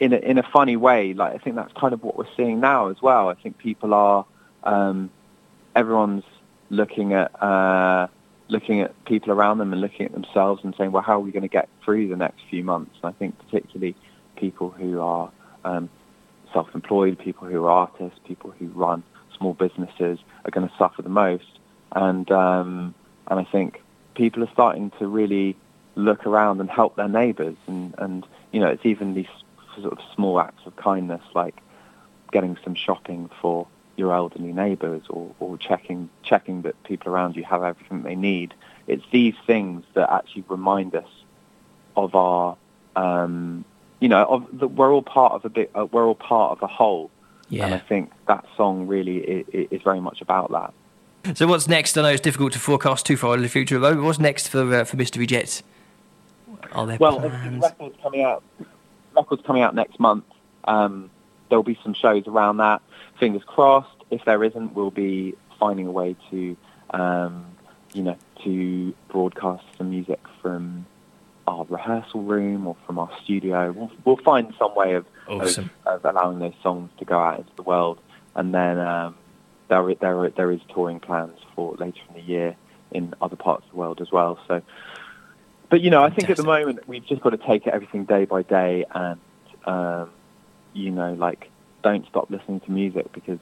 a, 0.01 0.17
in 0.17 0.37
a 0.37 0.43
funny 0.43 0.75
way, 0.75 1.13
like 1.13 1.33
I 1.33 1.37
think 1.37 1.55
that's 1.55 1.73
kind 1.73 1.93
of 1.93 2.03
what 2.03 2.17
we're 2.17 2.33
seeing 2.35 2.59
now 2.59 2.89
as 2.89 3.01
well. 3.01 3.29
I 3.29 3.35
think 3.35 3.57
people 3.57 3.93
are 3.93 4.25
um, 4.63 5.11
everyone's 5.75 6.23
looking 6.69 7.13
at 7.13 7.29
uh, 7.41 8.07
looking 8.47 8.81
at 8.81 8.91
people 9.05 9.31
around 9.31 9.59
them 9.59 9.71
and 9.71 9.79
looking 9.79 10.05
at 10.07 10.11
themselves 10.11 10.63
and 10.63 10.73
saying, 10.77 10.91
well, 10.91 11.03
how 11.03 11.17
are 11.17 11.19
we 11.19 11.31
going 11.31 11.43
to 11.43 11.47
get 11.59 11.69
through 11.83 12.07
the 12.07 12.15
next 12.15 12.41
few 12.49 12.63
months? 12.63 12.95
And 13.03 13.13
I 13.13 13.17
think 13.17 13.37
particularly 13.37 13.95
people 14.35 14.69
who 14.69 14.99
are 14.99 15.31
um, 15.63 15.89
self-employed, 16.51 17.19
people 17.19 17.47
who 17.47 17.63
are 17.65 17.69
artists, 17.69 18.19
people 18.25 18.51
who 18.51 18.67
run 18.67 19.03
small 19.37 19.53
businesses 19.53 20.19
are 20.45 20.51
going 20.51 20.67
to 20.67 20.73
suffer 20.77 21.01
the 21.01 21.09
most. 21.09 21.59
And 21.93 22.29
um, 22.31 22.95
and 23.27 23.39
I 23.39 23.43
think 23.43 23.81
people 24.15 24.43
are 24.43 24.51
starting 24.51 24.91
to 24.99 25.07
really 25.07 25.55
look 25.95 26.25
around 26.25 26.59
and 26.59 26.69
help 26.69 26.95
their 26.95 27.07
neighbours. 27.07 27.57
And, 27.67 27.93
and 27.97 28.25
you 28.51 28.59
know, 28.59 28.67
it's 28.67 28.85
even 28.85 29.13
these 29.13 29.27
sort 29.79 29.93
of 29.93 29.99
small 30.15 30.39
acts 30.39 30.63
of 30.65 30.75
kindness, 30.75 31.21
like 31.33 31.61
getting 32.31 32.57
some 32.63 32.75
shopping 32.75 33.29
for 33.41 33.67
your 33.97 34.13
elderly 34.13 34.53
neighbours, 34.53 35.03
or, 35.09 35.33
or 35.39 35.57
checking 35.57 36.09
checking 36.23 36.63
that 36.63 36.81
people 36.83 37.11
around 37.11 37.35
you 37.35 37.43
have 37.43 37.63
everything 37.63 38.03
they 38.03 38.15
need. 38.15 38.53
It's 38.87 39.03
these 39.11 39.35
things 39.45 39.83
that 39.93 40.11
actually 40.11 40.43
remind 40.47 40.95
us 40.95 41.09
of 41.95 42.15
our, 42.15 42.57
um, 42.95 43.63
you 43.99 44.09
know, 44.09 44.25
of 44.25 44.59
that 44.59 44.69
we're 44.69 44.91
all 44.91 45.03
part 45.03 45.33
of 45.33 45.45
a 45.45 45.49
bit. 45.49 45.71
Uh, 45.75 45.85
we're 45.91 46.05
all 46.05 46.15
part 46.15 46.51
of 46.53 46.63
a 46.63 46.67
whole. 46.67 47.11
And 47.51 47.73
I 47.75 47.79
think 47.79 48.11
that 48.27 48.45
song 48.55 48.87
really 48.87 49.17
is, 49.17 49.67
is 49.71 49.81
very 49.81 49.99
much 49.99 50.21
about 50.21 50.51
that. 50.51 51.37
So 51.37 51.47
what's 51.47 51.67
next? 51.67 51.97
I 51.97 52.01
know 52.01 52.07
it's 52.07 52.21
difficult 52.21 52.53
to 52.53 52.59
forecast 52.59 53.05
too 53.05 53.17
far 53.17 53.35
in 53.35 53.41
the 53.41 53.49
future, 53.49 53.77
but 53.77 54.01
what's 54.01 54.19
next 54.19 54.47
for 54.47 54.73
uh, 54.73 54.83
for 54.85 54.95
Mystery 54.95 55.27
Jets? 55.27 55.61
Are 56.71 56.87
there 56.87 56.97
Well, 56.97 57.19
plans? 57.19 57.61
record's 57.61 57.97
coming 58.01 58.23
out. 58.23 58.41
Record's 59.21 59.45
coming 59.45 59.61
out 59.61 59.75
next 59.75 59.99
month. 59.99 60.25
Um, 60.65 61.09
there'll 61.49 61.63
be 61.63 61.79
some 61.83 61.93
shows 61.93 62.27
around 62.27 62.57
that. 62.57 62.81
Fingers 63.19 63.43
crossed. 63.45 63.89
If 64.09 64.25
there 64.25 64.43
isn't, 64.43 64.73
we'll 64.73 64.91
be 64.91 65.35
finding 65.59 65.87
a 65.87 65.91
way 65.91 66.15
to, 66.31 66.57
um, 66.91 67.45
you 67.93 68.03
know, 68.03 68.17
to 68.43 68.93
broadcast 69.09 69.63
some 69.77 69.91
music 69.91 70.19
from 70.41 70.85
our 71.47 71.65
rehearsal 71.69 72.23
room 72.23 72.65
or 72.67 72.75
from 72.85 72.97
our 72.99 73.09
studio. 73.23 73.71
We'll, 73.71 73.91
we'll 74.05 74.17
find 74.17 74.53
some 74.57 74.75
way 74.75 74.93
of, 74.95 75.05
Awesome. 75.27 75.69
of, 75.85 76.03
of 76.03 76.15
allowing 76.15 76.39
those 76.39 76.53
songs 76.63 76.89
to 76.99 77.05
go 77.05 77.19
out 77.19 77.39
into 77.39 77.55
the 77.55 77.63
world. 77.63 77.99
And 78.35 78.53
then 78.53 78.79
um, 78.79 79.15
there, 79.67 79.93
there, 79.95 80.29
there 80.29 80.51
is 80.51 80.61
touring 80.73 80.99
plans 80.99 81.37
for 81.55 81.75
later 81.75 82.01
in 82.09 82.15
the 82.15 82.21
year 82.21 82.55
in 82.91 83.13
other 83.21 83.35
parts 83.35 83.65
of 83.65 83.71
the 83.71 83.77
world 83.77 84.01
as 84.01 84.11
well. 84.11 84.39
So, 84.47 84.61
but 85.71 85.79
you 85.79 85.89
know, 85.89 86.03
I 86.03 86.09
think 86.09 86.29
at 86.29 86.35
the 86.35 86.43
moment 86.43 86.85
we've 86.85 87.05
just 87.05 87.21
got 87.21 87.29
to 87.29 87.37
take 87.37 87.65
it 87.65 87.73
everything 87.73 88.03
day 88.03 88.25
by 88.25 88.43
day, 88.43 88.85
and 88.93 89.19
um, 89.65 90.09
you 90.73 90.91
know, 90.91 91.13
like 91.13 91.49
don't 91.81 92.05
stop 92.07 92.29
listening 92.29 92.59
to 92.59 92.71
music 92.71 93.11
because 93.13 93.39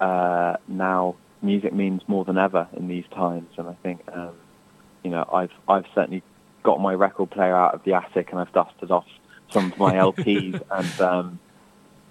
uh, 0.00 0.56
now 0.66 1.14
music 1.42 1.72
means 1.72 2.02
more 2.08 2.24
than 2.24 2.38
ever 2.38 2.66
in 2.72 2.88
these 2.88 3.04
times. 3.14 3.48
And 3.56 3.68
I 3.68 3.74
think 3.84 4.00
um, 4.12 4.34
you 5.04 5.12
know, 5.12 5.28
I've 5.32 5.52
I've 5.68 5.86
certainly 5.94 6.24
got 6.64 6.80
my 6.80 6.92
record 6.92 7.30
player 7.30 7.54
out 7.54 7.72
of 7.72 7.84
the 7.84 7.94
attic 7.94 8.32
and 8.32 8.40
I've 8.40 8.52
dusted 8.52 8.90
off 8.90 9.06
some 9.50 9.70
of 9.70 9.78
my 9.78 9.94
LPs, 10.10 10.60
and 10.72 11.00
um, 11.00 11.38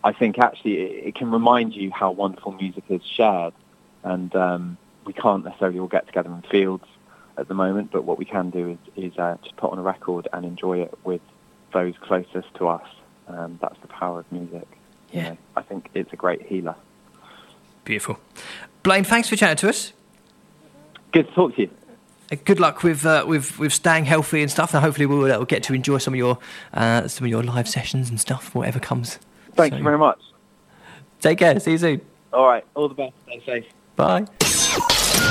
I 0.05 0.13
think 0.13 0.39
actually 0.39 0.79
it, 0.79 1.07
it 1.07 1.15
can 1.15 1.29
remind 1.31 1.75
you 1.75 1.91
how 1.91 2.11
wonderful 2.11 2.53
music 2.53 2.85
is 2.87 3.01
shared, 3.03 3.53
and 4.03 4.33
um, 4.37 4.77
we 5.03 5.11
can't 5.11 5.43
necessarily 5.43 5.79
all 5.79 5.87
get 5.87 6.07
together 6.07 6.31
in 6.31 6.43
fields 6.43 6.85
at 7.37 7.47
the 7.47 7.53
moment, 7.53 7.91
but 7.91 8.03
what 8.03 8.17
we 8.17 8.25
can 8.25 8.49
do 8.49 8.69
is, 8.95 9.11
is 9.11 9.17
uh, 9.17 9.35
just 9.43 9.55
put 9.57 9.71
on 9.71 9.79
a 9.79 9.81
record 9.81 10.27
and 10.33 10.45
enjoy 10.45 10.81
it 10.81 10.93
with 11.03 11.21
those 11.73 11.93
closest 12.01 12.53
to 12.55 12.67
us. 12.67 12.87
Um, 13.27 13.57
that's 13.61 13.79
the 13.81 13.87
power 13.87 14.19
of 14.19 14.31
music. 14.31 14.67
You 15.11 15.19
Yeah. 15.21 15.29
know, 15.29 15.37
I 15.55 15.61
think 15.61 15.89
it's 15.93 16.11
a 16.13 16.15
great 16.15 16.41
healer. 16.43 16.75
Beautiful. 17.85 18.19
Blaine, 18.83 19.03
thanks 19.03 19.29
for 19.29 19.35
chatting 19.35 19.57
to 19.57 19.69
us. 19.69 19.93
Good 21.11 21.27
to 21.27 21.33
talk 21.33 21.55
to 21.55 21.61
you. 21.63 21.69
Uh, 22.31 22.35
Good 22.45 22.59
luck 22.59 22.83
with 22.83 23.05
uh, 23.05 23.25
with 23.27 23.59
with 23.59 23.73
staying 23.73 24.05
healthy 24.05 24.41
and 24.41 24.49
stuff, 24.49 24.73
and 24.73 24.83
hopefully 24.83 25.05
we'll, 25.05 25.25
uh, 25.25 25.37
we'll 25.37 25.45
get 25.45 25.63
to 25.63 25.73
enjoy 25.73 25.97
some 25.99 26.13
of 26.13 26.17
your 26.17 26.37
uh, 26.73 27.07
some 27.07 27.25
of 27.25 27.29
your 27.29 27.43
live 27.43 27.67
sessions 27.67 28.09
and 28.09 28.19
stuff, 28.19 28.55
whatever 28.55 28.79
comes. 28.79 29.19
Thank 29.55 29.73
So, 29.73 29.77
you 29.77 29.83
very 29.83 29.97
much. 29.97 30.19
Take 31.21 31.39
care. 31.39 31.59
See 31.59 31.71
you 31.71 31.77
soon. 31.77 32.01
All 32.31 32.47
right. 32.47 32.65
All 32.75 32.87
the 32.87 32.95
best. 32.95 33.13
Stay 33.27 33.41
safe. 33.45 33.65
Bye. 33.95 34.42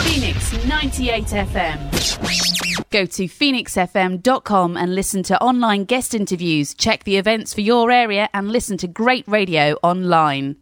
Phoenix 0.01 0.53
98 0.67 1.25
FM. 1.25 2.91
Go 2.91 3.05
to 3.07 3.25
phoenixfm.com 3.25 4.77
and 4.77 4.95
listen 4.95 5.23
to 5.25 5.41
online 5.43 5.85
guest 5.85 6.15
interviews, 6.15 6.75
check 6.75 7.05
the 7.05 7.17
events 7.17 7.53
for 7.55 7.61
your 7.61 7.91
area, 7.91 8.29
and 8.35 8.51
listen 8.51 8.77
to 8.79 8.87
great 8.87 9.27
radio 9.29 9.75
online. 9.83 10.62